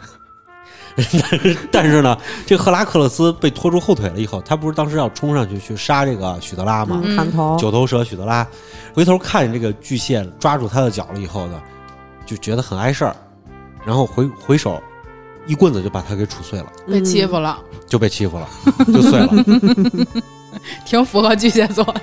[1.72, 7.02] 但是呢，这个赫拉克勒斯被拖住后腿了以后，他不是当时要冲上去去杀这个许德拉吗？
[7.34, 8.46] 头，九头蛇许德拉，
[8.94, 11.60] 回头看见这个巨蟹抓住他的脚了以后呢，
[12.28, 13.16] 就觉得很碍事儿，
[13.84, 14.80] 然后回回手
[15.48, 18.48] 一棍子就把他给杵碎了，被欺嗯负了，就被欺负了，
[18.94, 19.30] 就碎了，
[20.86, 22.02] 挺符合巨蟹座的。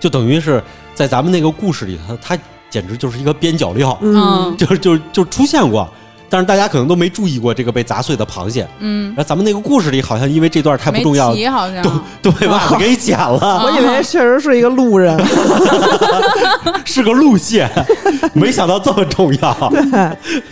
[0.00, 0.62] 就等于是
[0.94, 5.88] 在咱们那个故事里头，他简直就是一个边角料，嗯，就是就就出现过。
[6.26, 12.02] 但是大家可能都没注意过这个被砸碎的螃蟹，嗯然，后咱们那个故事里好像因为这段太不重要没，提好像。
[12.20, 13.62] 都被袜子给剪了。
[13.62, 15.16] 我以为确实是一个路人
[16.84, 17.70] 是个路线，
[18.32, 19.72] 没想到这么重要。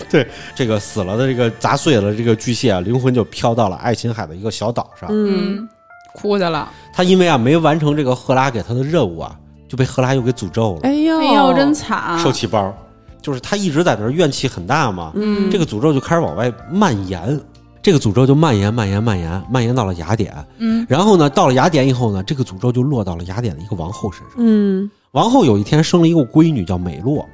[0.09, 5.09] 对，这个死了的这个砸碎了这个巨蟹啊，灵魂就飘到了爱琴海的一个小岛上。
[5.11, 5.69] 嗯嗯，
[6.15, 6.69] 哭去了。
[6.93, 12.19] 他因为啊没完成这个赫拉给他的任务啊，就被赫拉又给诅咒了，哎呦，哎呦，真惨！
[12.19, 12.73] 受气包。
[13.21, 17.41] 就是他一直在那儿怨气很大嘛，嗯，这个诅咒就开始往外蔓延。
[17.81, 20.35] 这个诅咒就蔓延、蔓延、蔓延，蔓延到了雅典。
[20.59, 24.31] 嗯然后呢，到了雅典以后呢，这个诅咒就落到了雅典的一个王后身上。
[24.39, 27.25] 嗯王后有一天生了一个闺女，叫美洛。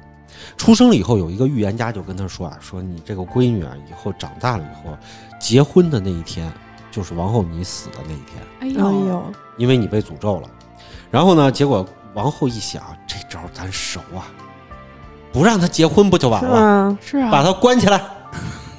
[0.57, 4.95] 出生了以后，有一个预言家就跟她说啊，说你这个闺女啊，以后长大了以后，
[5.39, 6.51] 结婚的那一天，
[6.91, 9.23] 就是王后你死的那一天，哎哎呦，
[9.57, 10.47] 因为你被诅咒了。
[11.11, 14.27] 然后呢，结果王后一想，这招咱熟啊，
[15.31, 16.49] 不让她结婚不就完了？
[16.49, 18.01] 是啊，是啊，把她关起来，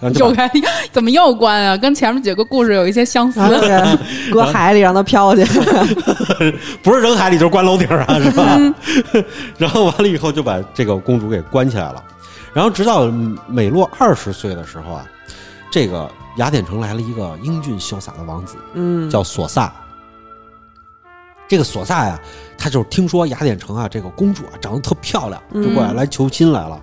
[0.01, 0.51] 然后就把又该
[0.93, 1.77] 怎么又关啊？
[1.77, 3.41] 跟前面几个故事有一些相似
[4.33, 5.45] 搁海里让它飘去。
[6.83, 8.59] 不是扔海里就是关楼顶上，是吧？
[9.59, 12.03] 然后完了以后就把这个公主给关起来了。
[12.53, 13.07] 然后直到
[13.47, 15.07] 美洛二十岁的时候啊，
[15.71, 19.71] 这个雅典城来了一个英俊潇洒的王子，嗯，叫索萨。
[21.47, 22.19] 这个索萨呀，
[22.57, 26.81] 他就是听说雅典城啊，这个公主啊长得特漂亮，就过来嗯来求亲来了。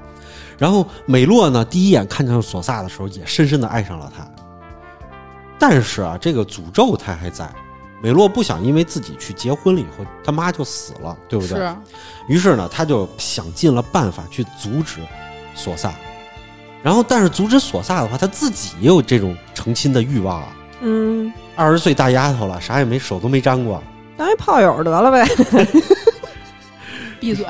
[0.60, 4.28] 然后美洛呢，第一眼看见索萨的时候，也深深的爱上了他。
[5.58, 7.50] 但是啊，这个诅咒他还在。
[8.00, 11.58] 美洛不想因为自己去结婚了以后，他妈就死了，对不对？
[11.58, 11.76] 是，
[12.28, 15.02] 于是呢，他就想尽了办法去阻止
[15.56, 15.91] 索萨。
[16.84, 20.48] 然后，但是阻止索萨的话，他自己也有这种成亲的欲望啊。
[20.82, 23.82] 嗯，二十岁大丫头了，啥也没，手都没沾过。
[24.16, 25.28] 当一炮友得了呗。
[27.20, 27.46] 闭嘴。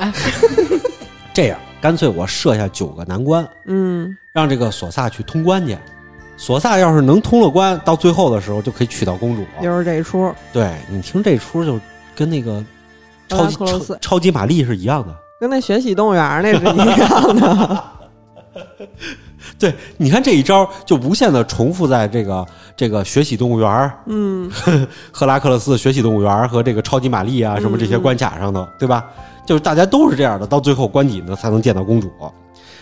[1.33, 5.77] 这样，干脆我设下九个难关，嗯，让这个索萨去通关去。
[6.35, 9.45] 索萨要是能通了关，到最后的时候就可以娶到公主。
[9.61, 10.33] 又是这一出。
[10.53, 11.79] 对你听这出就
[12.15, 12.63] 跟那个
[13.27, 15.13] 超级超超级玛丽是一样的。
[15.39, 17.83] 跟那学习动物园那是一样的。
[19.59, 24.51] 对，你看这一招就无限的重复在这个这个学习动物园儿、嗯，
[25.11, 29.05] 赫拉克勒斯学习动物园儿和这个超级玛丽啊什么这些嗯关卡上的，对吧？
[29.45, 32.11] 就是大家都是这样的，到最后关底呢才能见到公主。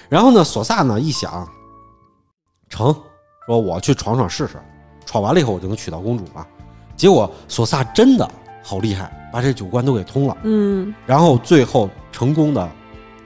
[0.09, 1.47] 然后呢，索萨呢一想，
[2.69, 2.95] 成，
[3.45, 4.57] 说我去闯闯试试，
[5.05, 6.45] 闯完了以后我就能娶到公主嘛。
[6.95, 8.29] 结果索萨真的
[8.63, 10.37] 好厉害，把这九关都给通了。
[10.43, 12.67] 嗯，然后最后成功的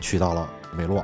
[0.01, 1.03] 娶到了美洛。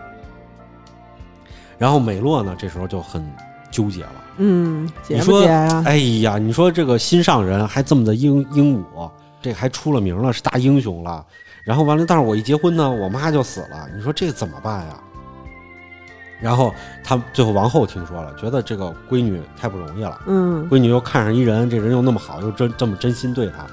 [1.77, 3.25] 然后美洛呢，这时候就很
[3.71, 4.23] 纠结了。
[4.37, 5.83] 嗯，结不你说结呀？
[5.85, 9.09] 哎呀，你说这个心上人还这么的英英武，
[9.41, 11.25] 这还出了名了，是大英雄了。
[11.63, 13.87] 然后完了，但是我一结婚呢，我妈就死了。
[13.95, 14.99] 你说这怎么办呀？
[16.41, 23.65] 然后他最后王后听说了，觉得这个闺女太不容易了，嗯闺女又看上一人，这人又那么好，又真这么真心对她，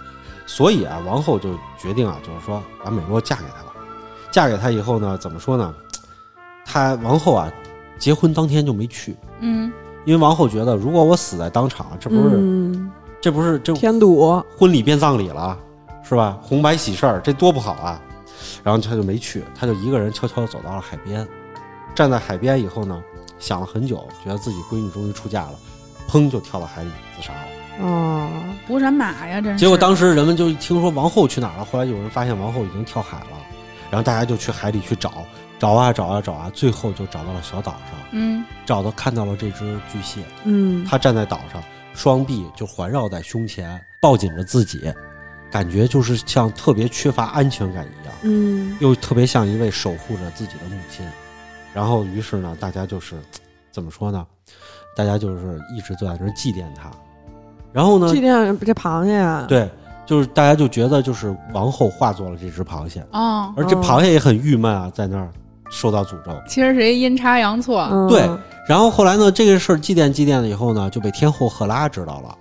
[0.46, 3.72] 所以啊，王后就决定啊，就是说把美洛嫁给他吧。
[4.30, 5.74] 嫁给他以后呢，怎么说呢？
[6.64, 7.52] 她王后啊，
[8.02, 9.72] 结婚当天就没去，嗯，
[10.04, 14.42] 因为王后觉得，如果我死在当场，这不是、嗯，这不是这添堵。
[14.58, 15.56] 婚礼变葬礼了，
[16.02, 16.36] 是吧？
[16.42, 18.02] 红白喜事儿，这多不好啊！
[18.64, 21.24] 然后他就没去，他就一个人悄悄地走到了海边，
[21.94, 23.00] 站在海边以后呢，
[23.38, 25.54] 想了很久，觉得自己闺女终于出嫁了，
[26.08, 27.86] 砰就跳到海里自杀了。
[27.86, 28.28] 哦，
[28.66, 29.60] 捕闪马呀，真是。
[29.60, 33.38] 结果当时人们就听说王后去哪儿了，后来有人发现王后已经跳海了，
[33.90, 35.12] 然后大家就去海里去找，
[35.62, 41.62] 找啊找啊找啊，最后就找到了小岛上，嗯，找到看到了这只巨蟹，嗯，它站在岛上，
[41.94, 44.92] 双臂就环绕在胸前，抱紧着自己，
[45.52, 51.06] 感觉就是像特别缺乏安全感一样，嗯，又特别像一位守护着自己的母亲。
[51.72, 53.14] 然后于是呢，大家就是
[53.70, 54.26] 怎么说呢？
[54.96, 56.90] 大家就是一直都在那儿祭奠他。
[57.72, 59.70] 然后呢，祭奠这螃蟹啊。，对，
[60.04, 65.30] 就是大家就觉得就是王后化作了这只螃蟹，哦，而这哦螃蟹也很郁闷啊，在那儿
[65.72, 66.30] 受到诅咒。
[66.46, 67.88] 其实是一阴差阳错。
[67.90, 68.28] 嗯，对
[68.68, 72.36] 然后后来呢，这个事儿祭奠祭奠了以后呢，就被天后赫拉知道了。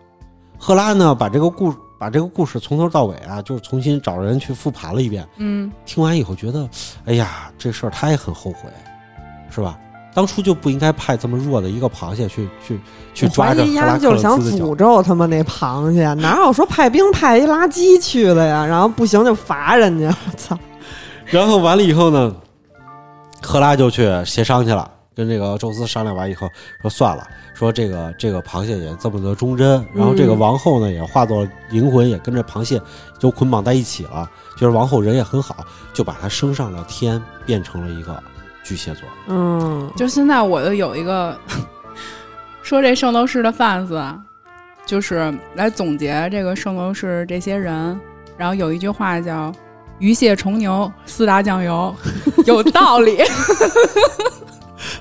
[0.59, 5.27] 赫拉呢，把这个故把这个故事从头到尾啊，就是重新找人去复盘了一遍。
[5.37, 6.69] 嗯，听完以后觉得，
[7.05, 8.69] 哎呀，这事儿他也很后悔，
[9.49, 9.79] 是吧？
[10.13, 12.77] 当初就不应该派这么弱的一个螃蟹去去
[13.13, 14.75] 去抓着赫拉克丫就是想诅。
[14.75, 18.65] 咒他们那螃蟹，哪有说派兵派一垃圾去的呀？
[18.65, 20.59] 然后不行就罚人家，我操！
[21.27, 22.35] 然后完了以后呢，
[23.41, 26.47] 赫拉就去协商去了，跟这个宙斯商量完以后
[26.81, 32.81] 说算了，说这个这个螃蟹也这么的忠贞，然后这个嗯王后呢也化作灵魂，也跟着螃蟹
[33.19, 38.21] 就捆绑在一起了，就是王后人也很好，就把她升上了天，变成了一个
[38.63, 39.03] 巨蟹座。
[39.27, 41.37] 嗯，就现在我就有一个
[42.61, 44.19] 说这圣斗士的 fans，啊
[44.85, 47.99] 就是来总结这个圣斗士这些人，
[48.37, 49.51] 然后有一句话叫
[50.01, 51.95] “鱼蟹虫牛四大酱油”，
[52.45, 53.17] 有道理，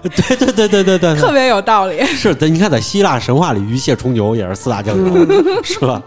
[0.03, 2.05] 对对对对对对特别有道理。
[2.05, 5.27] 是的，你看在希腊神话里，鱼蟹虫牛也是四大酱油，
[5.65, 6.01] 是吧？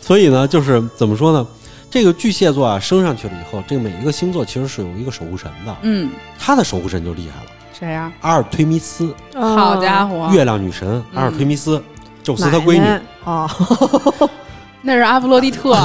[0.00, 1.44] 所以呢，就是怎么说呢？
[1.90, 11.82] 这个巨蟹座啊，升上去了以后，这个每一个星座其实是有一个守护神的，嗯，他的守护神就厉害了，谁呀、阿尔忒弥斯，好家伙，伙，月亮女神阿尔忒弥斯，
[12.22, 12.86] 宙斯他闺女，
[13.24, 13.50] 哦，
[14.82, 15.76] 那是阿弗洛狄特，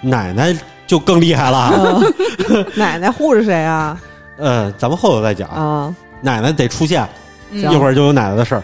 [0.00, 0.52] 奶奶
[0.88, 2.02] 就更厉害了。
[2.48, 4.00] 嗯 奶奶护着谁啊？
[4.38, 7.08] 呃，咱们后头再讲，啊，奶奶得出现，
[7.52, 8.62] 嗯一会儿就有奶奶的事儿。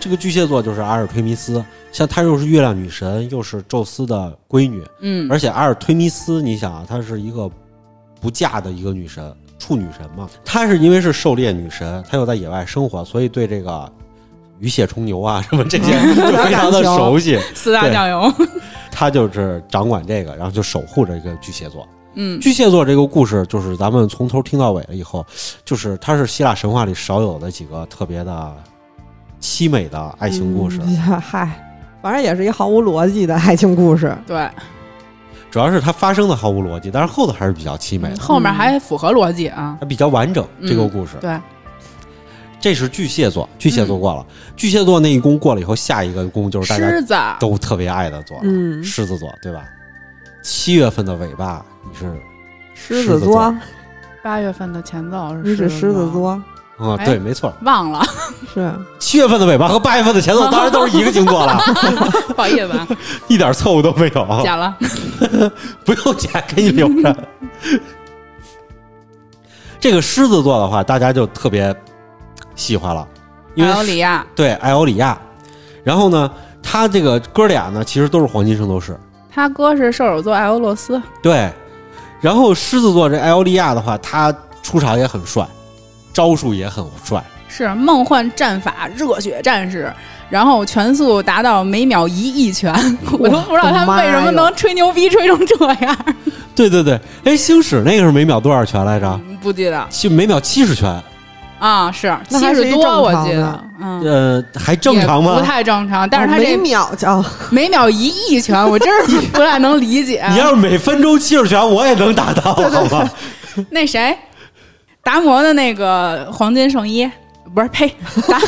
[0.00, 7.50] 这个巨蟹座就是阿尔忒弥斯，像她又是月亮女神，又是宙斯的闺女，嗯，而且阿尔忒弥斯，你想啊，她是一个
[8.20, 10.28] 不嫁的一个女神，处女神嘛。
[10.44, 13.90] 她是因为是狩猎女神，她又在野外生活，所以对这个
[14.60, 17.40] 鱼蟹虫牛啊什么这些就非常的 熟悉。
[17.54, 18.32] 四大酱油。
[18.94, 21.86] 他就是掌管这个，然后就守护着一个巨蟹座。
[22.14, 25.26] 嗯，巨蟹座这个故事，就是咱们从头听到尾了以后，
[25.64, 28.54] 就是它是希腊神话里少有的几个特别的
[29.40, 30.80] 凄美的爱情故事。
[31.20, 31.50] 嗨，
[32.00, 34.16] 反正也是一毫无逻辑的爱情故事。
[34.28, 34.48] 对，
[35.50, 39.76] 主要是它发生的毫无逻辑，但是后头还是比较凄美的，后面还符合逻辑啊。
[39.80, 40.46] 它比较完整。
[40.60, 41.36] 嗯这个故事，对，
[42.64, 44.24] 这是巨蟹座，巨蟹座过了，
[44.56, 48.82] 巨蟹座那一宫过了以后，下一个宫就是大家狮子，都特别爱的座了，嗯。
[48.82, 49.62] 狮子座，对吧？
[50.42, 52.10] 七月份的尾巴，你是
[52.74, 53.54] 狮子座。
[54.22, 56.30] 八月份的前奏是狮子，座，
[56.78, 58.02] 啊、哎对，没错，忘了，
[58.54, 58.72] 是。
[58.98, 61.60] 七月份的尾巴和八月份的前奏 当然都是一个星座了，
[62.34, 62.88] 不好意思啊，
[63.28, 64.74] 一点错误都没有，剪了。
[65.84, 67.14] 不用剪，给你留着。
[69.78, 71.76] 这个狮子座的话，大家就特别
[72.54, 73.06] 喜欢了，
[73.54, 75.18] 因艾欧里亚，对艾欧里亚，
[75.82, 76.30] 然后呢，
[76.62, 78.98] 他这个哥俩呢，其实都是黄金圣斗士，
[79.32, 81.50] 他哥是射手座艾欧洛斯，对。
[82.20, 85.46] 然后狮子座这艾欧利亚的话，他出场也很帅，
[86.10, 89.92] 招数也很帅，是梦幻战法热血战士，
[90.30, 92.72] 然后全速达到每秒一亿拳，
[93.18, 95.96] 我都不知道他为什么能吹牛逼吹成这样，
[96.54, 96.98] 对对对。
[97.24, 99.06] 哎，星矢那个是每秒多少拳来着？
[99.28, 99.86] 嗯不记得。
[99.90, 101.02] 七每秒七十拳，
[101.64, 104.02] 啊，是七十多，我记得，嗯。
[104.04, 105.40] 呃，还正常吗不？
[105.40, 110.22] 太正常，但是他哦每秒叫 每秒一亿拳，我真是不太能理解。
[110.30, 113.10] 你要是每分钟七十拳，我也能打到， 好吗？
[113.70, 114.14] 那谁，
[115.02, 117.10] 达摩的那个黄金圣衣，
[117.54, 117.88] 不是呸，
[118.28, 118.38] 达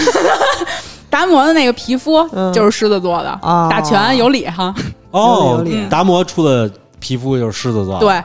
[1.09, 4.75] 达摩的那个皮肤嗯就是狮子座的，啊打拳有理哈。
[5.13, 8.23] 哦有理有理，达摩出的皮肤就是狮子座，，对，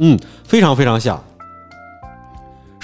[0.00, 1.22] 嗯，非常非常像。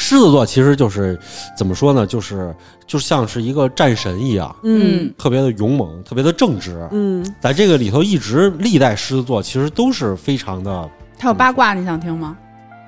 [0.00, 1.18] 狮子座其实就是
[1.56, 2.06] 怎么说呢？
[2.06, 2.54] 就是
[2.86, 6.88] 就像是一个战神一样，嗯特别的勇猛，特别的正直。
[6.92, 10.88] 嗯在这个里头，一直历代狮子座其实都是非常的
[11.18, 12.36] 他有八卦，你想听吗？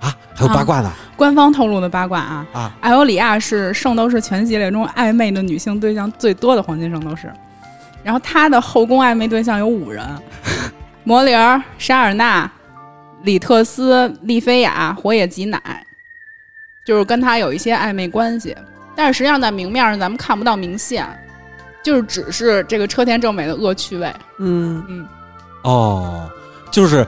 [0.01, 7.31] 啊，还有八卦呢官方透露的八卦啊，啊艾欧里亚是圣斗士全系列中暧昧的女性对象最多的黄金圣斗士，
[8.05, 10.07] 然后他的后宫暧昧对象有五人：
[11.05, 12.51] 摩灵儿、沙尔纳、
[13.25, 15.61] 里特斯、利菲亚、火野吉乃，
[16.85, 18.57] 就是跟他有一些暧昧关系。
[18.97, 21.07] 但是实际上在明面上咱们看不到明线，
[21.83, 24.13] 就是只是这个车田正美的恶趣味。
[24.39, 25.07] 嗯嗯，
[25.63, 26.29] 哦，
[26.71, 27.07] 就是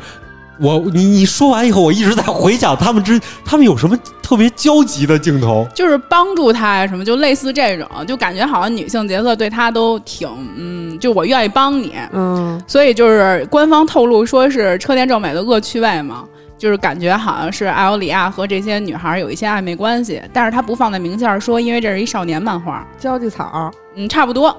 [0.59, 5.66] 我你你说完以后，我一直在回想他们之他们有什么特别焦急的镜头。
[5.75, 16.25] 就是帮助他呀什么，就类似这种，就感觉好像女性角色对他都挺，嗯，就我愿意帮你，嗯所以就是官方透露说是车田正美的恶趣味嘛，
[16.63, 24.57] 就是感觉好像是艾欧里亚和这些女孩有一些暧昧关系，但是他不放在明线儿说，因为这是一少年漫画，交际草，嗯，差不多。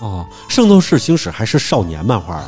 [0.00, 2.42] 哦，圣斗士星矢还是少年漫画，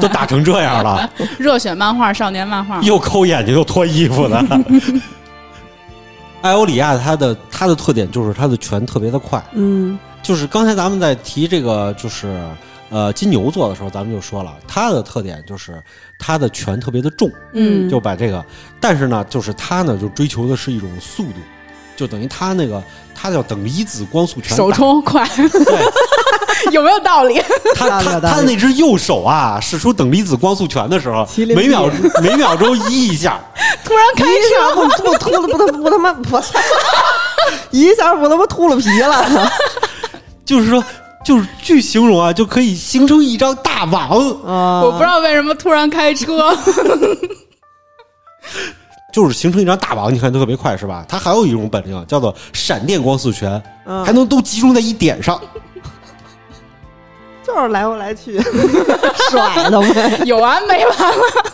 [0.00, 1.08] 都打成这样了，
[1.38, 4.44] 热血漫画、少年漫画，又抠眼睛又脱衣服的。
[6.42, 12.44] 艾欧里亚他的他的特点就是他的拳特别的快，嗯就是刚才咱们在提这个就是
[12.88, 15.80] 呃金牛座的时候，咱们就说了，他的特点就是
[16.20, 17.88] 他的拳特别的重，嗯。
[17.88, 18.44] 就把这个，
[18.78, 21.40] 但是呢，就是他呢就追求的是一种速度，
[21.96, 22.80] 就等于他那个
[23.14, 27.42] 他叫等离子光速拳，手冲快，对， 有没有道理？
[27.74, 31.96] 他他他那只右手啊，使出等离子光速拳的时候每秒臂。
[32.22, 33.40] 每秒钟一一下，
[33.84, 36.38] 突然开一下不不秃了，不他不他妈不，
[37.70, 39.50] 一下我他妈秃了皮了。
[40.44, 40.82] 就是说，
[41.24, 44.08] 就是据形容啊，就可以形成一张大网。
[44.44, 44.80] 啊！
[44.82, 46.56] 我不知道为什么突然开车，
[49.12, 51.04] 就是形成一张大网，你看特别快是吧？
[51.08, 55.40] 它还有一种本领叫做闪电光速拳，嗯还能都集中在一点上。
[57.46, 58.40] 就是来回来去
[59.30, 60.22] 甩的呗。
[60.24, 61.52] 有完没完了？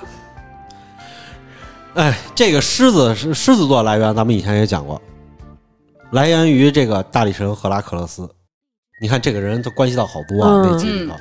[1.95, 5.01] 哎，这个狮子是狮子座来源，咱们以前也讲过，
[6.11, 8.29] 来源于这个大力神赫拉克勒斯。
[8.99, 11.15] 你看这个人，他关系到好多啊，嗯那集里头。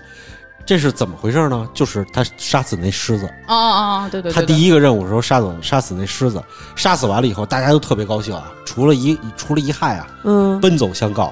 [0.65, 1.69] 这是怎么回事呢？
[1.73, 6.41] 就是他杀死那狮子，哦哦哦，对对对，他第一一个任务的时候杀死杀死那狮子，
[6.76, 11.32] 杀死完了以后，大家都特别高兴啊，除了一除了一害啊，嗯奔走相告。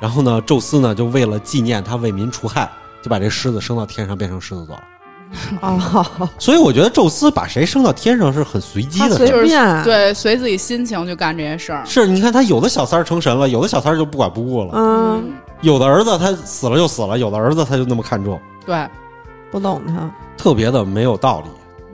[0.00, 2.70] 然后呢，宙斯呢就为了纪念他为民除害，
[3.00, 4.82] 就把这狮子升到天上，变成狮子座了。
[5.60, 11.84] 哦， 所以我觉得宙斯把谁升到天上是很随机的随便对随自己心情去干这些事儿。
[11.84, 18.88] 是，你看他有的小三儿成神了，有的小三儿就不管不顾了，嗯，有的儿子他死了就死了，有的儿子他就那么看重，对，
[19.50, 20.10] 不懂他。
[20.36, 21.46] 特别的没有道理。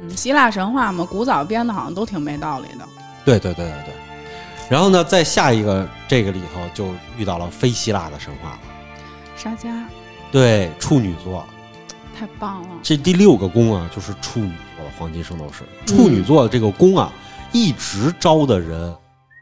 [0.03, 2.85] 嗯，希腊神话嘛，古早编的好像都挺没道理的。
[3.25, 3.95] 对对对对对。
[4.69, 8.59] 然后呢，在下一个这个里头就遇到了非希腊的神话了。
[9.37, 9.69] 沙家
[10.31, 11.45] 对，处女座，
[12.21, 15.65] 太棒了，这第六个宫啊，就是处女座的黄金圣斗士。
[15.87, 17.11] 处女座的这个宫啊，
[17.51, 18.95] 一直招的人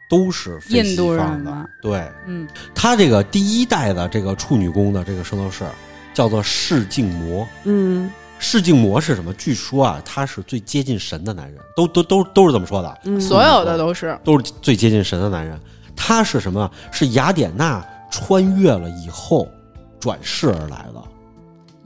[0.09, 1.65] 都是非西印度方的。
[1.81, 5.65] 对嗯他这个第一代的这个处女宫的这个圣斗士
[6.13, 7.45] 叫做世镜魔。
[7.65, 9.33] 嗯世镜魔是什么？
[9.33, 15.59] 据说啊，他是最接近神的男人，都都都都是这么说的，嗯，所有的都是都是最接近神的男人。
[15.97, 16.71] 他是什么？
[16.93, 19.45] 是雅典娜穿越了以后
[19.99, 21.03] 转世而来的。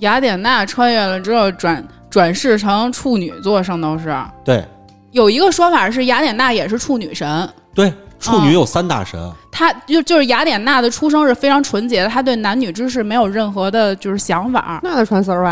[0.04, 4.14] 雅典娜穿越了之后转转世成处女座圣斗士。
[4.44, 4.64] 对
[5.12, 9.32] 有一个说法是雅典娜也是处女神，对，处女有三大神。
[9.50, 14.82] 她就就是雅典娜的出生是非常纯洁的，她对男女之事没有任何的就是想法。
[14.84, 15.52] 那她穿丝袜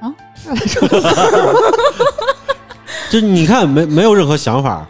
[0.00, 0.14] 啊？
[0.46, 1.12] 那她穿丝袜
[3.10, 4.86] 就你看，没没有任何想法，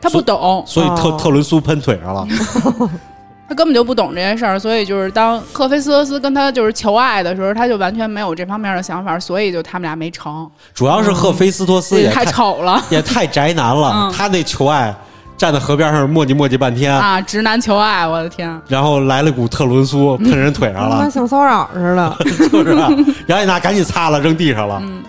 [0.00, 2.26] 她不懂，所以特、哦特伦苏喷腿上了。
[3.48, 14.94] 她根本就不懂这件事儿，所以就是当赫菲斯托斯跟他就是求爱的时候，他就完全没有这方面的想法，所以就他们俩没成，主要是赫菲斯托斯也太太丑了 也太宅男了，嗯他那求爱
[15.36, 17.20] 站在河边上磨叽磨叽半天，啊！
[17.20, 18.60] 直男求爱，我的天！
[18.68, 22.16] 然后来了股特仑苏喷人腿上了，性骚扰似的。
[22.50, 22.90] 就是啊
[23.26, 24.80] 雅典娜赶紧擦了扔地上了。
[24.82, 25.02] 嗯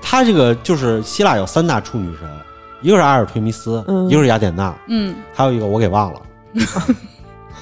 [0.00, 2.28] 他这个就是希腊有三大处女神，
[2.82, 6.20] 一个是阿尔忒弥斯，嗯一个是雅典娜，嗯，还有一个我给忘了。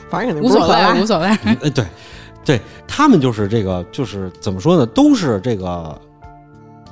[0.08, 1.26] 反正肯定无所谓，无所谓。
[1.26, 1.84] 哎，对，
[2.44, 6.00] 对他们就是这个，就是怎么说呢，都是这个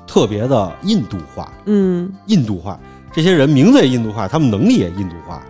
[0.06, 2.78] 特别的印度化，嗯印度化。
[3.12, 5.40] 这些人名字也印度化，他们能力也印度化，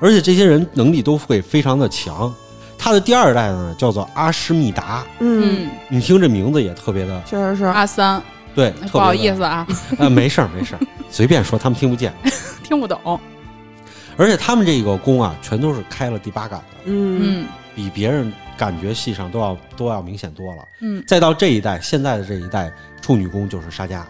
[0.00, 2.32] 而且这些人能力都会非常的强。
[2.78, 7.64] 他的第二代呢叫做阿诗密达，嗯，嗯，你听这名字也特别的确实是。
[7.64, 8.22] 阿三，
[8.54, 9.66] 对，不好意思思啊，
[9.98, 12.14] 啊，没事儿没事儿，随便说，他们听不见。
[12.62, 13.18] 听不懂。
[14.18, 20.62] 而且他们这个宫啊，全都是开了第八感的，嗯嗯比别人感觉戏上都要都要明显多了。
[20.80, 24.04] 嗯，再到这一代，现在的这一代处女宫就是沙加，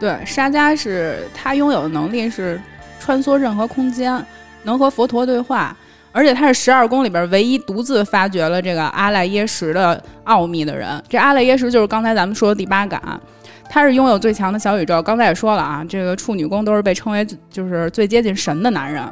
[0.00, 2.58] 对，沙加是他拥有的能力是
[2.98, 4.24] 穿梭任何空间，
[4.62, 5.76] 能和佛陀对话，
[6.12, 11.02] 而且他是十二宫里边唯一独自发掘了这个阿赖耶识的奥秘的人。
[11.08, 13.20] 这阿赖耶识就是刚才咱们说的第八感。
[13.68, 19.02] 他是拥有最强的小宇宙，刚才也说了啊，这个处女宫都是被称为就是最接近神的男人，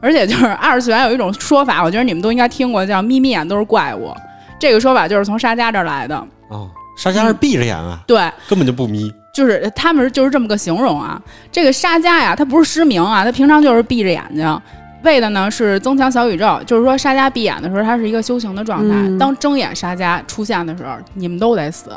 [0.00, 4.14] 而且就是二次元有一种说法，我觉得你们都应该听过，叫眯眯眼都是怪物。
[4.58, 6.16] 这个说法就是从沙加这儿来的，
[6.48, 8.18] 哦，沙加是闭着眼啊，对，
[8.48, 9.12] 根本就不眯。
[9.34, 11.20] 就是他们就是这么个形容啊。
[11.52, 14.60] 这个沙加呀，他不是失明啊，他平常就是闭着眼睛，
[15.02, 16.58] 为的呢是增强小宇宙。
[16.64, 21.90] 就是说，沙加闭眼的时候，他是一个修行的状态；嗯当睁眼沙加出现的时候，你们都得死。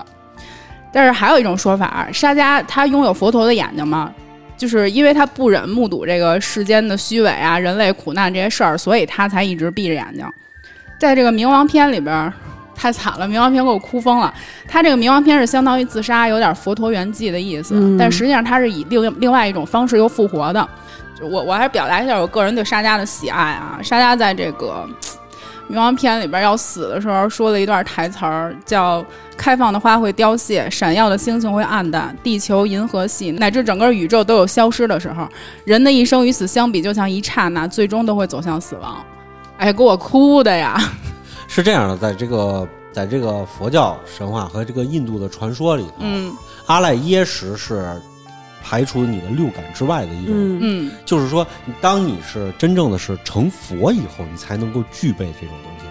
[0.92, 4.12] 但是还有一种说法，沙加他拥有佛陀的眼睛嘛，
[4.60, 10.24] 就是因为他不忍目睹这个世间的虚伪啊、人类苦难这些事儿，所以他才一直闭着眼睛。
[11.00, 12.34] 在这个冥王篇里边儿，
[12.76, 14.34] 太惨了，冥王篇给我哭疯了。
[14.68, 20.68] 他这个冥王篇是相当于自杀，有点佛陀圆寂的意思，嗯但实际上他是以另另外一种方式又复活的。
[21.18, 23.80] 就我我还是表达一下我个人对沙加的喜爱啊。
[23.82, 24.86] 沙加在这个
[25.70, 29.06] 冥王篇里边要死的时候说了一段台词儿，叫
[29.38, 35.28] “开放的花会凋谢，闪耀的星星会暗淡，地球、银河系乃至整个宇宙都有消失的时候。
[35.66, 38.98] 人的一生与此相比，就像一刹那，最终都会走向死亡。”
[39.60, 40.76] 哎，给我哭的呀！
[41.48, 46.34] 是这样的，在这个在这个佛教神话和这个印度的传说里头，嗯
[46.66, 48.02] 阿赖耶识是
[48.64, 51.46] 排除你的六感之外的一种，嗯嗯就是说，
[51.82, 55.86] 当你是真正的是成佛以后，你才能够具备这种东西。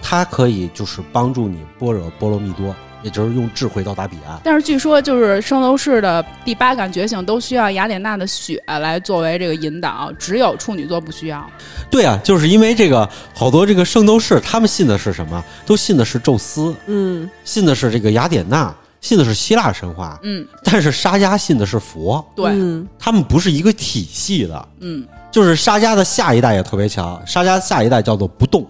[0.00, 4.40] 它可以就是帮助你般若波罗蜜多，也就是用智慧到达彼岸。
[4.42, 11.44] 但是据说，就是圣斗士的第八感觉醒都需要雅典娜的血来作为这个引导，只有处女座不需要。
[11.90, 15.44] 对啊，就是因为这个，好多这个圣斗士他们信的是什么？
[15.66, 20.18] 都信的是宙斯，嗯信的是这个雅典娜，信的是希腊神话。
[20.22, 24.68] 嗯，但是沙迦信的是佛，对，嗯他们不是一个体系的。
[24.80, 28.66] 嗯就是沙迦的下一代也特别强，沙迦下一代叫做不动。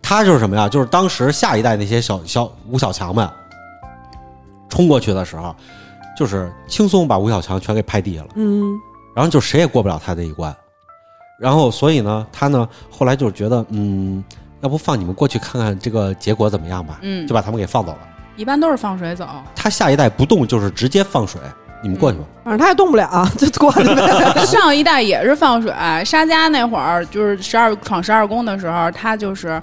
[0.00, 0.68] 他就是什么呀？
[0.68, 3.28] 就是当时下一代那些小小吴小强们
[4.68, 5.54] 冲过去的时候，
[6.16, 8.78] 就是轻松把吴小强全给拍地下了，嗯
[9.14, 10.54] 然后就谁也过不了他这一关。
[11.38, 14.22] 然后所以呢，他呢后来就觉得，嗯，
[14.60, 17.98] 要不放你们过去看看这个结果怎么样吧，嗯就，把他们给放走了。
[18.36, 19.26] 一般都是放水走。
[19.54, 21.40] 他下一代不动，就是直接放水，
[21.82, 22.24] 你们过去吧。
[22.44, 24.44] 反正他也动不了，就过去呗。
[24.46, 25.72] 上一代也是放水，
[26.04, 29.60] 沙加那会儿就是十二闯十二宫的时候，他就是。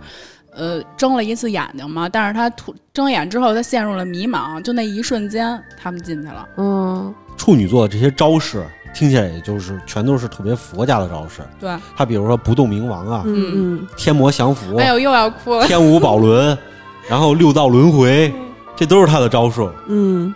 [0.51, 6.45] 呃，睁了一次眼睛嘛，但是他突睁眼之后，他陷入了迷茫，就那一瞬间，他们进去了。
[6.57, 11.43] 嗯处女座这些招式听起来也就是全都是特别佛家的招式。
[11.59, 15.65] 对，他比如说不动明王啊，嗯嗯天魔降服，哎呦，又要哭了。
[15.67, 16.57] 天无宝轮，
[17.07, 18.33] 然后六道轮回，
[18.79, 19.69] 这都是他的招数。
[19.87, 20.33] 嗯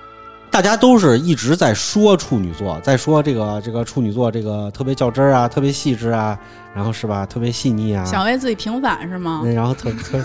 [0.51, 6.37] 大家都是一直在说处女座，在说这个这个处女座这个特别较真儿啊，特别细致啊，
[6.75, 9.41] 然后是吧，特别细腻啊，想为自己平反是吗？
[9.45, 10.23] 嗯 然后特特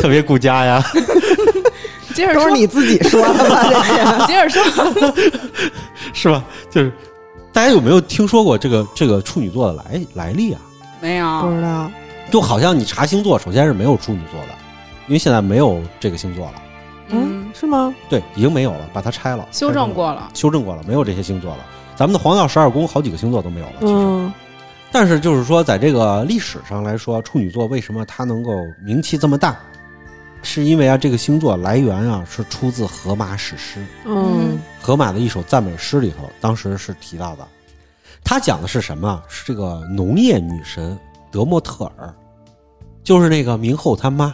[0.00, 0.84] 特别顾家呀，
[2.14, 3.62] 接着说都是，你自己说的吧？
[3.70, 5.14] 这些 接着说，
[6.12, 6.44] 是吧？
[6.70, 6.92] 就是
[7.50, 10.60] 大家有没有听说过这个这个处女座的来来历啊？
[11.00, 11.90] 没有不有，知道。
[12.30, 14.48] 就好像你查星座，首先是没有处女座的，
[15.06, 16.54] 因为现在没有这个星座了。
[17.08, 17.94] 嗯，是吗？
[18.08, 21.64] 对，已经没有了，把它拆了，修正过了，修正过了，没有这些星座了。
[21.96, 23.94] 咱们的黄道十二宫好几个星座都没有了，其实。
[23.94, 24.32] 嗯
[24.96, 29.56] 但是就是说，在这个历史上来说，处女座为什么它能够名气这么大？
[30.40, 37.44] 是因为啊，这个星座来源啊是出自荷马史诗，嗯荷马的一首赞美诗里头，当时是提到的。
[38.22, 39.20] 它讲的是什么？
[39.26, 40.96] 是这个农业女神
[41.32, 42.14] 德莫特尔，
[43.02, 44.32] 就是那个明后他妈。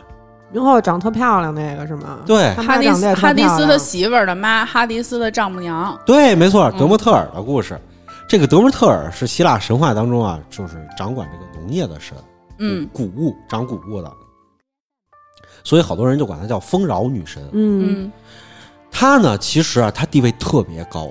[0.52, 2.18] 明后长特漂亮那个是吗？
[2.26, 7.80] 对哈迪斯哈迪斯的媳妇儿的妈，哈迪斯的丈母娘，对，没错，嗯德莫特尔的故事。
[8.28, 12.16] 这个德莫特尔是希腊神话当中啊，就是掌管这个农业的神，
[12.58, 14.12] 嗯谷物长谷物的，
[15.64, 17.42] 所以好多人就管她叫丰饶女神。
[17.52, 18.12] 嗯嗯，
[18.90, 21.10] 她呢，其实啊，她地位特别高，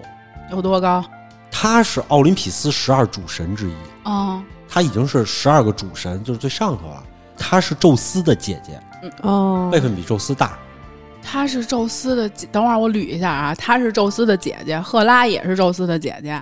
[0.51, 1.03] 有多高？
[1.51, 3.73] 她是奥林匹斯十二主神之一，
[4.03, 7.03] 哦，她已经是十二个主神，就是最上头了。
[7.37, 8.79] 她是宙斯的姐姐，
[9.21, 10.57] 哦，辈分比宙斯大。
[11.21, 16.41] 她是宙斯的姐，等会儿我捋一下啊，她是宙斯的姐姐，赫拉也是宙斯的姐姐，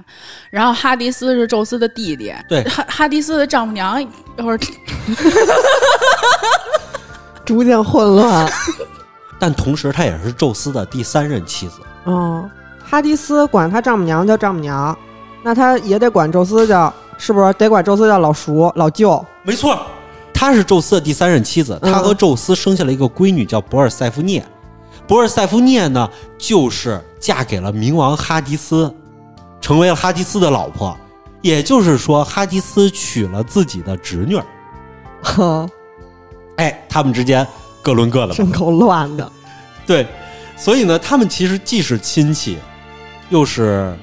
[0.49, 4.07] 然后哈迪斯是宙斯的弟弟，对哈哈迪斯的丈母娘，一
[4.41, 4.59] 会儿
[7.43, 8.49] 逐渐混乱。
[9.39, 11.81] 但同时，她也是宙斯的第三任妻子。
[12.05, 12.49] 嗯，
[12.83, 14.97] 哈迪斯管他丈母娘叫丈母娘，
[15.43, 19.25] 那他也得管宙斯叫，是不是得管宙斯叫老叔、老舅？
[19.43, 19.85] 没错，
[20.37, 21.79] 她是宙斯的第三任妻子。
[21.81, 24.45] 嗯她和宙斯生下了一个闺女，叫博尔塞夫涅。
[25.07, 26.07] 博尔塞夫涅呢，
[26.37, 28.93] 就是嫁给了冥王哈迪斯，
[29.59, 30.95] 成为了哈迪斯的老婆。
[31.41, 34.45] 也就是说，哈迪斯娶了自己的侄女儿。
[35.23, 35.67] 呵，
[36.57, 37.45] 哎，他们之间
[37.81, 38.33] 各论各的吧。
[38.35, 39.31] 真够乱的。
[39.87, 40.05] 对，
[40.55, 42.57] 所以呢，他们其实既是亲戚，
[43.29, 43.97] 又是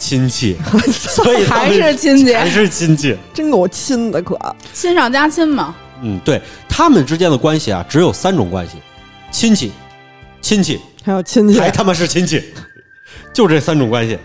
[0.00, 0.56] 亲戚，
[0.90, 3.16] 所以还是亲戚，还是亲戚。
[3.34, 4.36] 真够亲的可，
[4.72, 5.76] 亲上加亲嘛。
[6.02, 8.78] 嗯，对他们之间的关系啊，只有三种关系：
[9.30, 9.70] 亲戚、
[10.40, 12.42] 亲戚，还有亲戚，还他妈是亲戚，
[13.34, 14.18] 就这三种关系。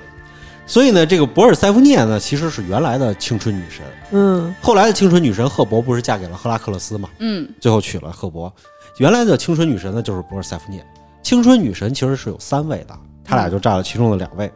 [0.66, 3.86] 所以呢，这个博尔塞夫涅呢，其实是原来的青春女神。
[4.12, 7.10] 嗯后来的青春女神赫伯不是嫁给了赫拉克勒斯嘛？
[7.20, 8.52] 嗯最后娶了赫伯。
[8.98, 10.84] 原来的青春女神呢，就是博尔塞夫涅。
[11.22, 14.50] 青春女神其实是有三位的，他俩就占了其中的两位。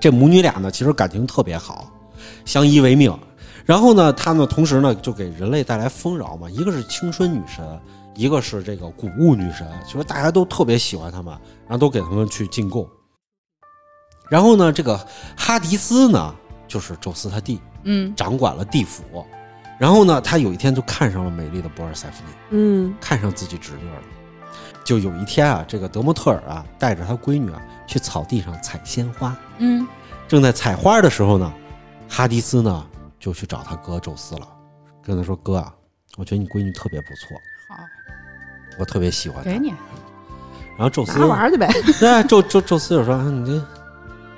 [0.00, 1.88] 这母女俩呢，其实感情特别好，
[2.44, 3.16] 相依为命。
[3.66, 6.48] 然后呢，她们同时呢，就给人类带来丰饶嘛。
[6.50, 7.80] 一个是青春女神，
[8.16, 11.32] 一个是这个谷物女神，其实大家都特别喜欢她们，
[11.68, 12.88] 然后都给她们去进贡。
[14.28, 14.98] 然后呢，这个
[15.36, 16.34] 哈迪斯呢，
[16.66, 19.04] 就是宙斯他弟，嗯掌管了地府。
[19.78, 24.02] 然后呢，他有一天就看上了美丽的博尔塞夫涅，嗯看上自己侄女了。
[24.90, 29.32] 就有一天啊，这个德莫特尔啊，带着他闺女啊去草地上采鲜花。
[29.58, 29.86] 嗯
[30.26, 31.52] 正在采花的时候呢，
[32.08, 32.84] 哈迪斯呢
[33.20, 34.48] 就去找他哥宙斯了，
[35.00, 35.72] 跟他说：“哥啊，
[36.16, 37.36] 我觉得你闺女特别不错，
[37.68, 37.76] 好，
[38.80, 39.50] 我特别喜欢她。
[39.52, 39.68] 给”你
[40.76, 41.68] 然后宙斯拿玩去呗。
[42.00, 43.64] 对宙宙宙斯就说：“你这，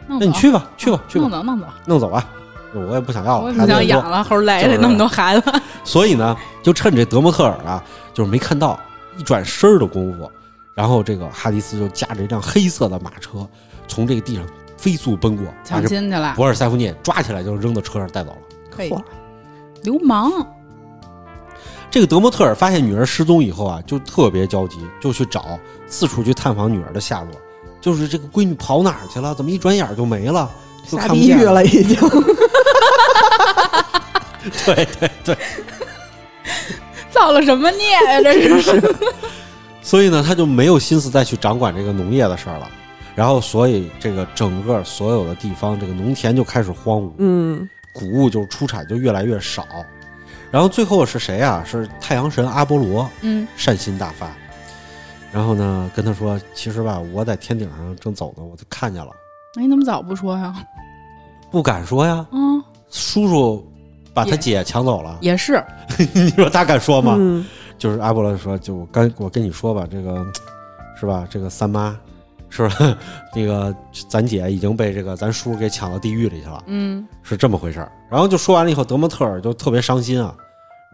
[0.07, 2.29] 那你去吧，去吧，去吧，弄走弄走，弄走吧，
[2.75, 5.51] 我也不想要了。”我也不想养了，齁累就是的那么多孩子。
[5.83, 7.83] 所以呢，就趁这德莫特尔啊，
[8.13, 8.79] 就是没看到，
[9.17, 10.31] 一转身的功夫，
[10.75, 13.47] 然后这个哈迪斯就驾着一辆黑色的马车，
[13.87, 14.45] 从这个地上
[14.77, 18.39] 飞速奔过，抢这亲去了，博尔塞夫涅抓起来就扔到车上带走了。
[18.71, 19.03] 可以嚯，
[19.83, 20.31] 流氓。
[21.91, 27.31] 这个德莫特尔发现女儿失踪以后啊，就特别焦急，就去找，四处去探访女儿的下落。
[27.83, 29.35] 就是这个闺女跑哪儿去了？
[29.35, 30.51] 怎么一转眼就没了？
[30.89, 31.97] 就下地狱看不见了已经。
[34.65, 35.37] 对 对对，
[37.13, 38.21] 造了什么孽呀？
[38.23, 38.95] 这是
[39.83, 42.71] 所以呢，他就没有心思再去掌管这个农业的事儿了。
[43.15, 49.67] 然后，所以这个整个所有的地方，这个农田就开始荒芜，嗯谷物就出产就越来越少。
[50.51, 51.63] 然后最后是谁啊？
[51.67, 54.31] 是太阳神阿波罗嗯善心大发，
[55.31, 59.11] 然后呢跟他说：“其实吧，我在天顶上正走呢，我就看见了，
[59.57, 60.55] 那你怎么早不说呀？
[61.51, 62.25] 不敢说呀。
[62.33, 63.67] 嗯，叔叔
[64.15, 65.63] 把他姐抢走了，也是，
[66.15, 67.17] 你说他敢说吗？
[67.19, 67.45] 嗯
[67.83, 70.25] 就是阿波罗说，就我跟我跟你说吧，这个
[70.95, 71.27] 是吧？
[71.29, 71.99] 这个三妈
[72.49, 72.97] 是吧？
[73.35, 73.75] 那个
[74.09, 77.91] 咱姐已经被这个咱叔给抢到地狱里去了，嗯是这么回事儿。
[78.09, 80.33] 然后就说完了以后，德莫特尔就特别伤心啊，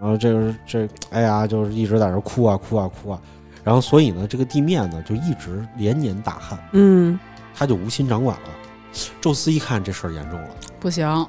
[0.01, 3.21] 然后这个这哎呀，就是一直在这哭啊哭啊哭啊。
[3.63, 7.21] 然后所以呢，这个地面呢就一直连年大旱，嗯
[7.55, 8.49] 他就无心掌管了。
[9.21, 10.49] 宙斯一看这事儿严重了，
[10.81, 11.27] 不行，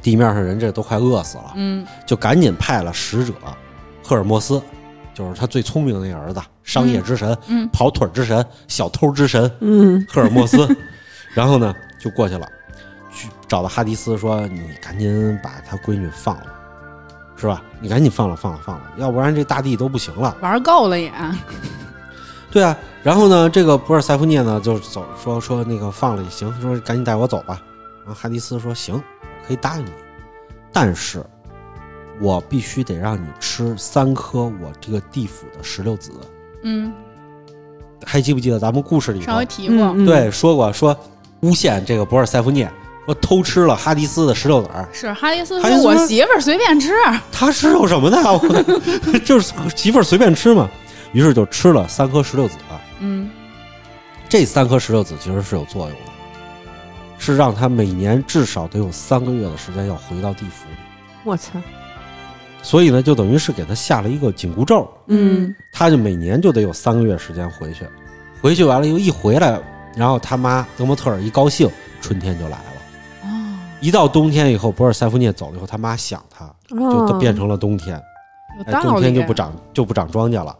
[0.00, 3.34] 地面上人这都快饿死了，嗯就赶紧派了使者
[4.02, 4.62] 赫尔墨斯，
[5.14, 10.68] 就是他最聪明的那个儿子，商业之神、嗯跑腿儿之神、小偷之神嗯赫尔墨斯，
[11.32, 12.46] 然后呢就过去了，
[13.12, 16.46] 去找到哈迪斯说：“你赶紧把他闺女放了，
[17.36, 17.62] 是吧？
[17.80, 21.12] 你赶紧放了，放了，放了，要不然这大地都不行了。”玩够了也，
[22.50, 27.60] 对啊，然后呢，这个博尔塞夫涅呢就走说说那个放了也行，说赶紧带我走吧。
[28.04, 29.90] 然后哈迪斯说行，我可以答应你，
[30.72, 31.24] 但是
[32.20, 36.10] 我必须得让你吃三颗我这个地府的石榴籽。
[36.62, 36.92] 嗯，
[38.04, 40.96] 还记不记得咱们故事里头上回提过，嗯对说过说
[41.40, 42.70] 诬陷这个博尔塞夫涅
[43.04, 44.88] 说偷吃了哈迪斯的石榴籽儿？
[44.92, 46.92] 是哈迪斯说说我媳妇儿随便吃，
[47.30, 48.16] 他吃有什么呢？
[49.12, 50.68] 我 就是媳妇儿随便吃嘛。
[51.12, 52.56] 于是就吃了三颗石榴籽。
[53.00, 53.30] 嗯
[54.28, 56.12] 这三颗石榴籽其实是有作用的，
[57.18, 60.76] 是让他每年至少得有三个月的时间要回到地府里，
[61.22, 61.52] 我操，
[62.64, 67.86] 所以呢，就等于是给他下了一个紧箍咒，嗯他就每年就得有三个月时间回去，
[68.40, 69.60] 回去完了又一回来，
[69.94, 71.68] 然后他妈德莫特尔一高兴，
[72.00, 72.64] 春天就来了。
[73.24, 73.28] 哦，
[73.82, 78.02] 一到冬天以后，博尔塞夫涅走了以后，他妈想他，就就变成成了冬天，
[78.66, 80.56] 哎，冬天就不长就不长庄稼了。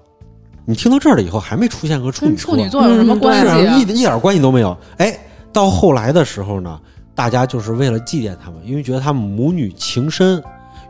[0.66, 3.76] 你听到这儿了以后，还没出现和处女跟处女座有什么关系啊？
[3.78, 4.76] 一一点关系都没有。
[4.98, 5.18] 哎，
[5.52, 6.78] 到后来的时候呢，
[7.14, 10.42] 大家就是为了祭奠他们，因为觉得他们母女情深，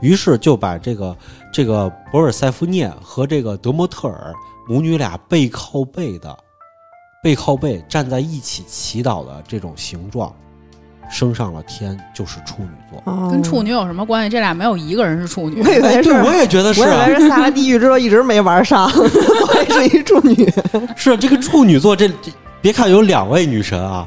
[0.05, 1.17] 于是就把这个
[1.51, 4.35] 这个博尔塞夫涅和这个德莫特尔
[4.69, 6.37] 母女俩背靠背的
[7.23, 10.31] 背靠背站在一起祈祷的这种形状，
[11.11, 13.31] 升上了天，就是处女座。
[13.31, 14.29] 跟处女有什么关系？
[14.29, 15.63] 这俩没有一个人是处女。
[15.63, 20.47] 我以为哎，是对，我也觉得是我以啊，为是下了地狱之后一直没玩上，我 也是一处女。
[20.97, 22.31] 是啊这个处女座这，这
[22.61, 24.07] 别看有两位女神啊，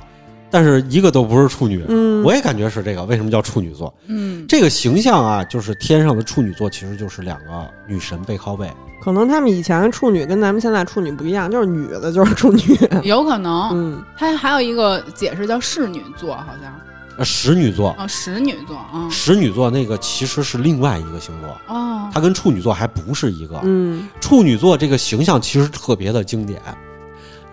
[0.49, 1.83] 但是一个都不是处女。
[1.87, 3.93] 嗯，我也感觉是这个，为什么叫处女座？
[4.07, 8.71] 嗯，这个形象啊，就是天上的处女座，其实就是两个女神背靠背。
[9.01, 12.61] 可能他们以前的处女跟咱们现在处女不一样，就是女的就是处女。
[13.03, 13.69] 有可能。
[13.73, 16.73] 嗯它还有一个解释叫侍女座，好像
[17.17, 19.07] 呃，使女座，啊，使女座啊。
[19.09, 23.59] 使女座那个其实是另外一个星座，哦，它跟处女座还不是一个。
[23.63, 26.61] 嗯处女座这个形象其实特别的经典，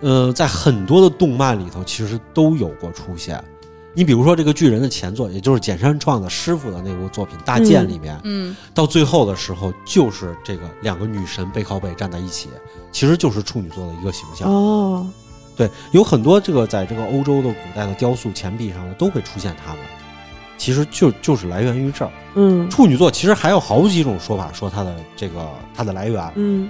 [0.01, 3.43] 呃，在很多的动漫里头其实都有过出现。
[3.97, 12.49] 你比如说这个巨人的前作，也就是简山创的师傅的那部作品《大剑》里面，嗯到最后的时候就是这个两个女神背靠背站在一起，
[12.91, 14.51] 其实就是处女座的一个形象。
[14.51, 15.07] 哦，
[15.57, 19.81] 对，有很多这个在这个欧洲的古代的雕塑钱币上呢，都会出现它们。
[20.59, 22.11] 其实就就是来源于这儿。
[22.35, 26.33] 嗯处女座其实还有好几种说法，说它的这个它的来源。
[26.35, 26.69] 嗯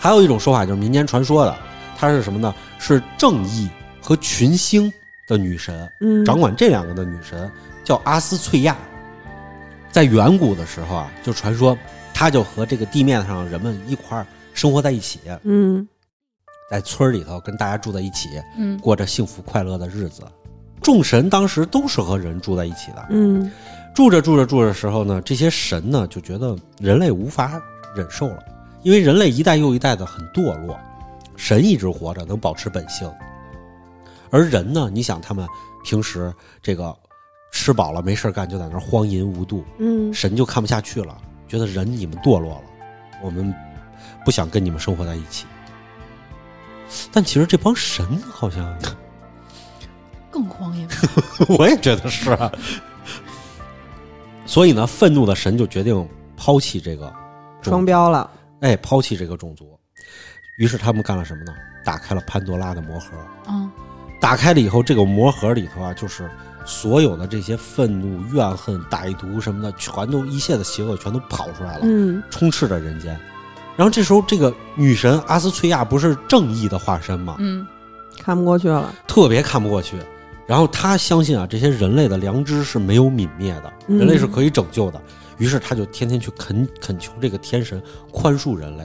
[0.00, 1.56] 还有一种说法就是民间传说的，
[1.98, 2.54] 它是什么呢？
[2.78, 3.68] 是正义
[4.00, 4.90] 和群星
[5.28, 7.50] 的女神，嗯，掌管这两个的女神
[7.82, 8.76] 叫阿斯翠亚。
[9.90, 11.76] 在远古的时候啊，就传说
[12.14, 14.24] 她就和这个地面上人们一块儿
[14.54, 15.86] 生活在一起，嗯
[16.70, 20.22] 在村儿里头跟大家住在一起，嗯过着幸福快乐的日子。
[20.80, 23.50] 众神当时都是和人住在一起的，嗯
[23.94, 27.60] 住着住着住着时候呢，这些神呢就觉得人类无法
[27.96, 28.44] 忍受了，
[28.82, 30.78] 因为人类一代又一代的很堕落，
[31.38, 33.10] 神一直活着能保持本性，
[34.28, 35.46] 而人呢，你想他们
[35.84, 36.94] 平时这个
[37.52, 41.16] 吃饱了没事干就在那儿荒淫无度，嗯神就看不下去了，
[41.46, 42.62] 觉得人你们堕落了，
[43.22, 43.54] 我们
[44.24, 45.46] 不想跟你们生活在一起。
[47.12, 48.76] 但其实这帮神好像，
[50.30, 50.88] 更荒淫。
[51.56, 52.50] 我也觉得是啊。
[54.44, 57.12] 所以呢，愤怒的神就决定抛弃这个
[57.62, 58.28] 双标了。
[58.60, 59.77] 哎，抛弃这个种族。
[60.58, 61.54] 于是他们干了什么呢？
[61.84, 63.06] 打开了潘多拉的魔盒。
[63.48, 63.70] 嗯
[64.20, 66.28] 打开了以后，这个魔盒里头啊，就是
[66.66, 73.16] 所有的这些愤怒、怨恨、歹毒什么的，全都一切的邪恶全都跑出来了，嗯充斥着人间。
[73.76, 77.36] 然后这时候，这个女神阿斯翠亚不是正义的化身吗？
[77.38, 77.64] 嗯
[78.20, 78.92] 看不过去了。
[79.06, 79.96] 特别看不过去。
[80.48, 85.00] 然后她相信啊，这些人类的良知是没有泯灭的，嗯人类是可以拯救的。
[85.36, 87.80] 于是她就天天去恳恳求这个天神
[88.10, 88.84] 宽恕人类，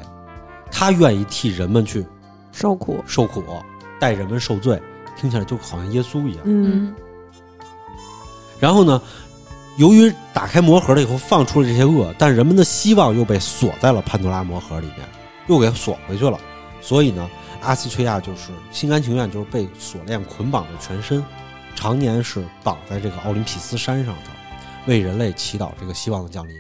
[0.73, 2.03] 她愿意替人们去
[2.51, 3.01] 受苦。
[3.05, 3.43] 受苦，
[3.99, 4.81] 代人们受罪，
[5.15, 6.41] 听起来就好像耶稣一样。
[6.43, 6.95] 嗯嗯
[8.59, 9.01] 然后呢，
[9.77, 14.99] 由于打开魔盒了以后放出了这些恶，但人们的希望又被锁在了潘多拉魔盒里面，
[15.47, 16.39] 又给锁回去了。
[16.81, 17.29] 所以呢，
[17.61, 21.23] 阿斯崔亚就是心甘情愿，就是被锁链捆绑着全身，
[21.75, 24.31] 常年是绑在这个奥林匹斯山上头，
[24.87, 26.55] 为人类祈祷这个希望的降临。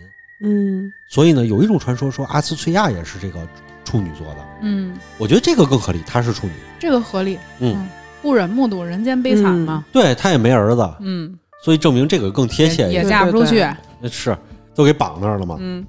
[0.45, 3.47] 嗯所以呢，有一种传说说阿斯崔亚也是这个
[3.83, 4.37] 处女座的。
[4.61, 7.37] 嗯，我觉得这个更合理，她是处女，这个合理。
[7.59, 7.87] 嗯，
[8.21, 9.83] 不忍目睹人间悲惨嘛。
[9.91, 13.03] 对她也没儿子，嗯，所以证明这个更贴切一也。
[13.03, 13.67] 嫁不出去。
[14.09, 14.35] 是
[14.75, 15.55] 都给绑那儿了嘛。
[15.59, 15.85] 嗯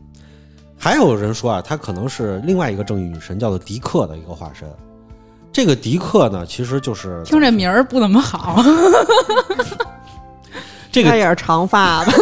[0.76, 4.68] 还有人说啊，她可能是另外一个正义女神，叫做狄克的一个化身。
[5.50, 8.62] 这个狄克呢，其实就是听这名儿不怎么好。
[10.92, 12.12] 这个，他也是长发的，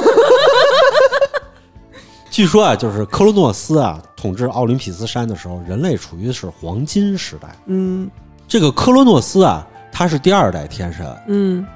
[2.30, 7.48] 据说啊，就是克罗诺斯啊统治奥林匹斯山的时候，人类处于的是黄金时代。
[7.66, 8.08] 嗯
[8.46, 11.66] 这个克罗诺斯啊，他是第二代天神，嗯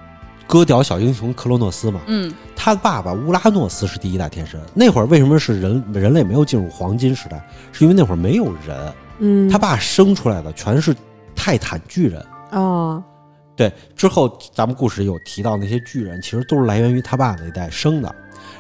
[0.47, 2.01] 割屌小英雄克罗诺斯嘛。
[2.07, 4.61] 嗯他爸爸乌拉诺斯是第一代天神。
[4.75, 7.45] 那会儿为什么是人人类没有进入黄金时代？
[7.73, 10.95] 是因为那会儿没有人，嗯，他爸生出来的全是
[11.35, 12.25] 泰坦巨人。
[12.53, 13.03] 哦，
[13.57, 18.15] 对，之后咱们故事有提到那些巨人，其实都是来源于他爸那一代生的。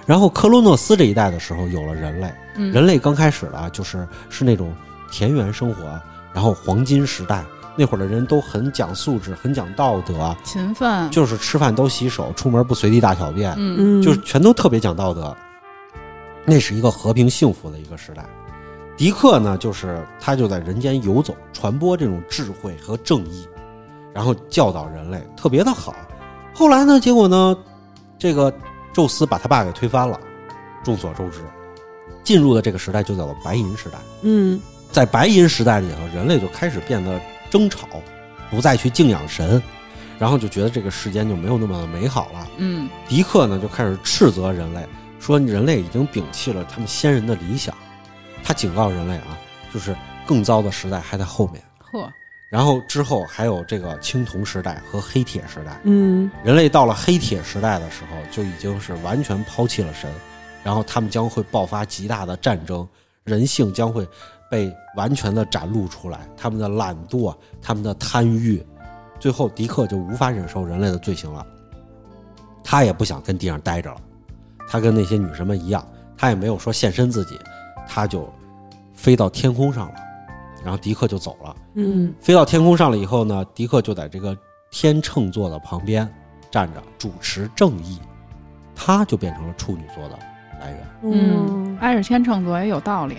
[0.06, 4.74] 然后克罗诺斯这一代的时候有了人类，嗯，人类刚开始的就是是那种
[5.10, 5.84] 田园生活，
[6.32, 7.44] 然后黄金时代
[7.76, 11.10] 那会儿的人都很讲素质，很讲道德，勤奋。
[11.10, 15.36] 就是吃饭都洗手，出门不随地大小便，嗯嗯，就是全都特别讲道德。
[16.44, 18.24] 那是一个和平幸福的一个时代。
[18.96, 23.46] 迪克呢，就是他就在人间游走，传播这种智慧和正义，
[24.14, 25.94] 然后教导人类，特别的好。
[26.54, 27.54] 后来呢，结果呢，
[28.18, 28.50] 这个
[28.96, 30.18] 宙斯把他爸给推翻了，
[30.82, 31.40] 众所周知，
[32.24, 33.98] 进入的这个时代就叫做白银时代。
[34.22, 34.58] 嗯
[34.90, 37.20] 在白银时代里头，人类就开始变得
[37.50, 37.86] 争吵，
[38.50, 39.62] 不再去敬仰神，
[40.18, 42.48] 然后就觉得这个世间就没有那么美好了。
[42.56, 44.82] 嗯迪克呢就开始斥责人类，
[45.20, 47.74] 说人类已经摒弃了他们先人的理想。
[48.42, 49.36] 他警告人类啊，
[49.74, 49.94] 就是
[50.26, 51.62] 更糟的时代还在后面。
[51.80, 52.10] 呵，
[52.56, 55.78] 然后之后还有这个青铜时代和黑铁时代。
[55.84, 60.10] 嗯人类到了黑铁时代的时候，就已经是完全抛弃了神，
[60.64, 62.88] 然后他们将会爆发极大的战争，
[63.24, 64.08] 人性将会
[64.50, 68.64] 被完全的展露出来，他们的懒惰，他们的贪欲，
[69.20, 71.46] 最后迪克就无法忍受人类的罪行了，
[72.64, 74.00] 他也不想跟地上待着了，
[74.66, 75.86] 他跟那些女神们一样，
[76.16, 77.38] 他也没有说献身自己，
[77.86, 78.26] 他就
[78.94, 79.94] 飞到天空上了，
[80.66, 81.54] 然后迪克就走了。
[81.74, 84.36] 嗯飞到天空上了以后呢，迪克就在这个
[84.68, 86.12] 天秤座的旁边
[86.50, 88.00] 站着，主持正义，
[88.74, 90.18] 他就变成了处女座的
[90.60, 93.16] 来源，嗯，挨着天秤座也有道理。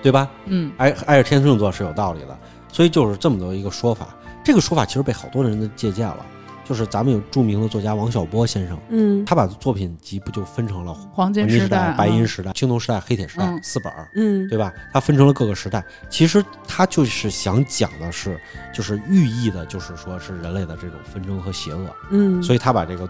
[0.00, 0.30] 对吧？
[0.44, 2.38] 嗯挨挨着天秤座是有道理的，
[2.70, 4.06] 所以就是这么多一个说法。
[4.44, 6.24] 这个说法其实被好多人的借鉴了，
[6.68, 14.70] 就是咱们有著名的作家王小波先生，嗯他把作品集不就分成了黄黄金时代、白银嗯时代、青铜时代、黑铁时代嗯四本儿，嗯对吧？
[14.92, 15.82] 他分成了各个时代。
[16.10, 18.38] 其实他就是想讲的是，
[18.74, 23.08] 就是寓意的，就是说是人类的这种纷争和邪恶，嗯，所以他把这个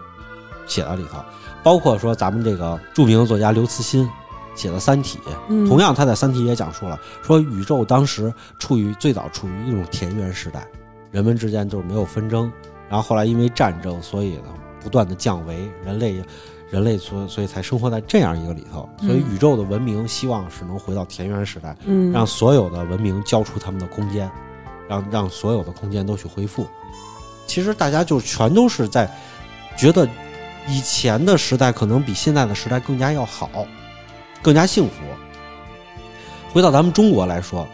[0.69, 1.19] 写到里头。
[1.65, 4.09] 包括说咱们这个著名的作家刘慈欣
[4.55, 10.65] 写的《三体》，嗯同样他在《三体》也讲述了，说宇宙当时处于最早处于一种田园时代，
[11.11, 12.51] 人们之间就是没有纷争，
[12.89, 16.23] 然后后来因为战争，所以呢不断的降维，人类
[16.71, 22.13] 人类所所以才生活在这样一个里头，所以嗯宇宙的文明希望是能回到田园时代，嗯。
[22.13, 24.31] 让所有的文明交出他们的空间，
[24.89, 26.67] 让让所有的空间都去恢复。
[27.47, 29.11] 其实大家就全都是在
[29.77, 30.07] 觉得
[30.67, 33.49] 以前的时代可能比现在的时代更加要好，
[34.43, 34.95] 更加幸福。
[36.53, 37.67] 回到咱们中国来说，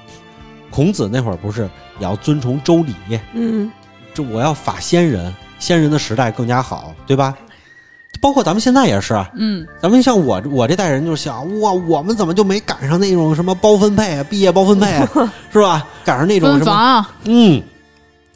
[0.71, 1.63] 孔子那会儿不是
[1.99, 2.95] 也要遵从周礼，
[3.35, 3.71] 嗯
[4.15, 7.35] 这我要法先人，先人的时代更加好，对吧？
[8.21, 9.67] 包括咱们现在也是，嗯。
[9.83, 15.09] 咱们像我我这代人就想，哇，我们怎么就没赶上那种什么包分配啊， 毕业包分配啊，
[15.53, 15.85] 是吧？
[16.05, 17.61] 赶上那种什么，嗯，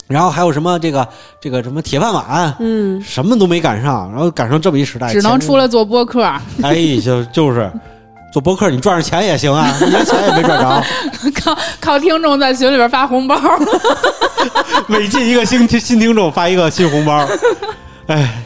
[0.08, 1.08] 然后还有什么这个
[1.40, 3.00] 这个什么铁饭碗，嗯。
[3.00, 6.22] 什么都没赶上，然后赶上这么一时代，只能出来做播客，
[6.62, 7.72] 哎，就就是
[8.32, 10.84] 做博客，你赚着钱也行啊，你连钱也没赚着，
[11.42, 13.36] 靠靠听众在群里边发红包。
[14.86, 17.26] 每进一个新听新听众发一个新红包，
[18.06, 18.42] 哎，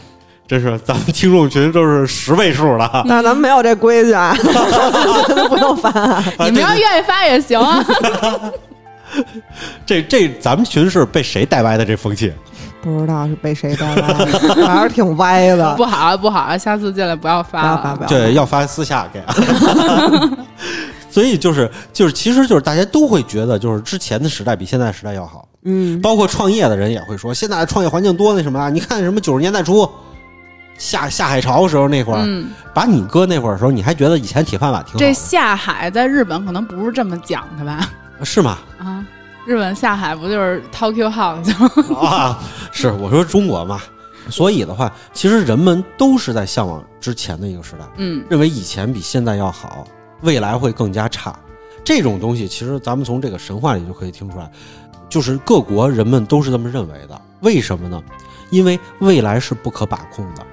[0.47, 4.35] 真是咱们听众群都是十位数了，那咱们没有这规矩啊，
[5.49, 5.89] 不用发。
[5.89, 7.83] 啊你们要愿意发也行啊。
[9.85, 12.33] 这这咱们群是被谁带歪的这风气？
[12.83, 14.25] 不知道是被谁带歪的，
[14.67, 15.73] 反正挺歪的。
[15.75, 17.97] 不好啊不好，啊下次进来不要发了。
[18.07, 19.23] 对，要发私下给。
[21.09, 25.47] 所以就是就是，其实就是大家都会觉得，就是之前的时代比现在时代要好。
[25.65, 28.69] 嗯包括创业的人也会说，现在的创业环境多那什么啊？
[28.69, 29.89] 你看什么九十年代初
[30.77, 37.87] 下下海潮时候那会儿，嗯，把你哥那会儿的时候，你还觉得以前铁饭碗挺好这，下海在日本可能不是这么讲的吧？
[38.23, 38.57] 是吗？
[38.79, 39.05] 啊，
[39.45, 41.97] 日本下海不就是 Tokyo House 吗？
[41.99, 43.81] 啊，是我说中国嘛。
[44.29, 49.83] 所以的话，其实人们都是在向往之前的一个时代，嗯认为以前比现在要好，
[50.21, 51.37] 未来会更加差。
[51.83, 54.49] 这种东西其实咱们从这个神话里就可以听出来，
[55.09, 57.21] 就是各国人们都是这么认为的。
[57.41, 58.01] 为什么呢？
[58.49, 60.45] 因为未来是不可把控的，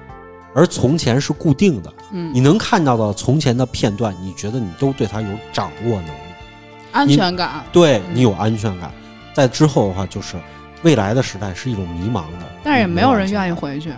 [0.53, 1.93] 而从前是固定的。
[2.11, 6.30] 嗯你，能看到的从前的片段，你觉得你都对它有掌握能力，
[6.91, 8.91] 安全感，对你有安全感。
[9.33, 10.35] 在之后的话，就是
[10.83, 13.91] 未来的时代是一种迷茫的，但是也没有人愿意意，回去，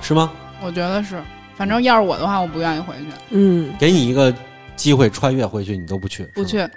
[0.00, 0.32] 是吗？
[0.62, 1.22] 我觉得是。
[1.54, 4.34] 反正要是我的话，我不愿意回去，嗯，给你一个
[4.74, 6.60] 机会穿越回去，你都不去，不去。
[6.60, 6.68] 哦，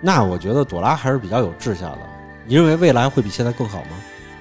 [0.00, 1.98] 那我觉得朵拉还是比较有志向的。
[2.46, 3.90] 你认为未来会比现在更好吗？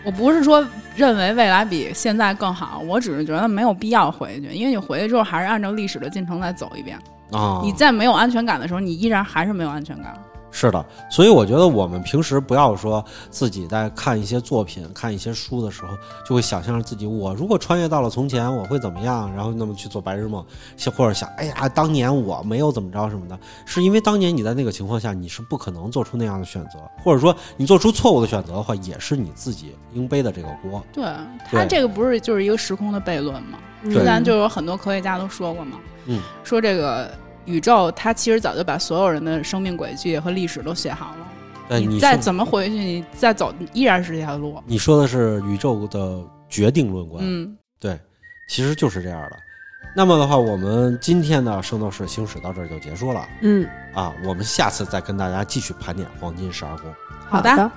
[0.04, 6.98] 我不是说认为未来比现在更好，我只是觉得没有必要回去，因为你回去之后还是按照历史的进程再走一遍。
[7.32, 10.14] 啊，你在没有安全感的时候，你依然还是没有安全感。
[10.58, 15.90] 是的，所以我觉得我们平时不要说自己在看一些作品、看一些书的时候，
[16.26, 19.30] 就会想象自己，我如果穿越到了从前，我会怎么样？
[19.36, 20.46] 然后那么去做白日梦，
[20.78, 30.82] 想或者想，哎呀，当年我没有怎么着什么的，是因为当年你在那个情况下，你是不可能做出那样的选择，或者说你做出错误的选择的话，也是你自己应背的这个锅。
[30.94, 31.04] 对
[31.52, 33.60] 他这个不是就是一个时空的悖论吗？
[33.84, 35.95] 嗯之前就有很多科学家都说过嘛，嗯，
[36.44, 37.12] 说这个
[37.46, 41.28] 宇宙它其实早就把所有人的生命轨迹和历史都写好了。
[41.68, 44.62] 但，你再怎么回去，你再走依然是这条路。
[44.68, 48.00] 你说的是宇宙的决定论观，嗯，对，
[48.48, 49.38] 其实就是这样的。
[49.96, 56.94] 那么的话，我们今天的《圣斗士星矢》到这儿就结束了嗯，啊，我们下次再跟大家继续盘点黄金十二宫。
[57.28, 57.72] 好的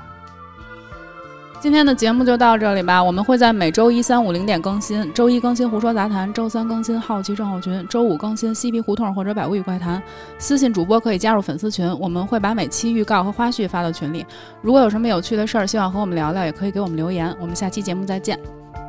[1.61, 3.03] 今天的节目就到这里吧。
[3.03, 9.99] 我们会在每周一、三、五零点更新，周一更新《胡说杂谈》，周三更新《好奇症候群》，周五更新《嬉皮胡同》或者《百物语怪谈》。
[10.39, 14.25] 私信主播可以加入粉丝群，我们会把每期预告和花絮发到群里。
[14.63, 17.35] 如果有什么有趣的事儿，希望和我们聊聊，也可以给我们留言。
[17.41, 18.39] 我们下期节目再见。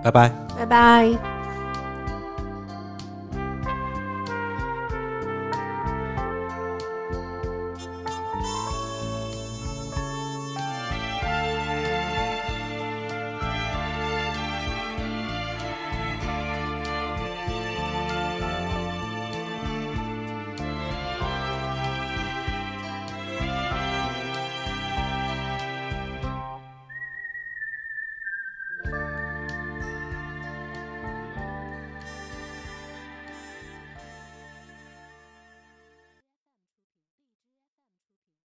[0.04, 0.32] 拜拜。
[0.58, 1.39] 拜拜。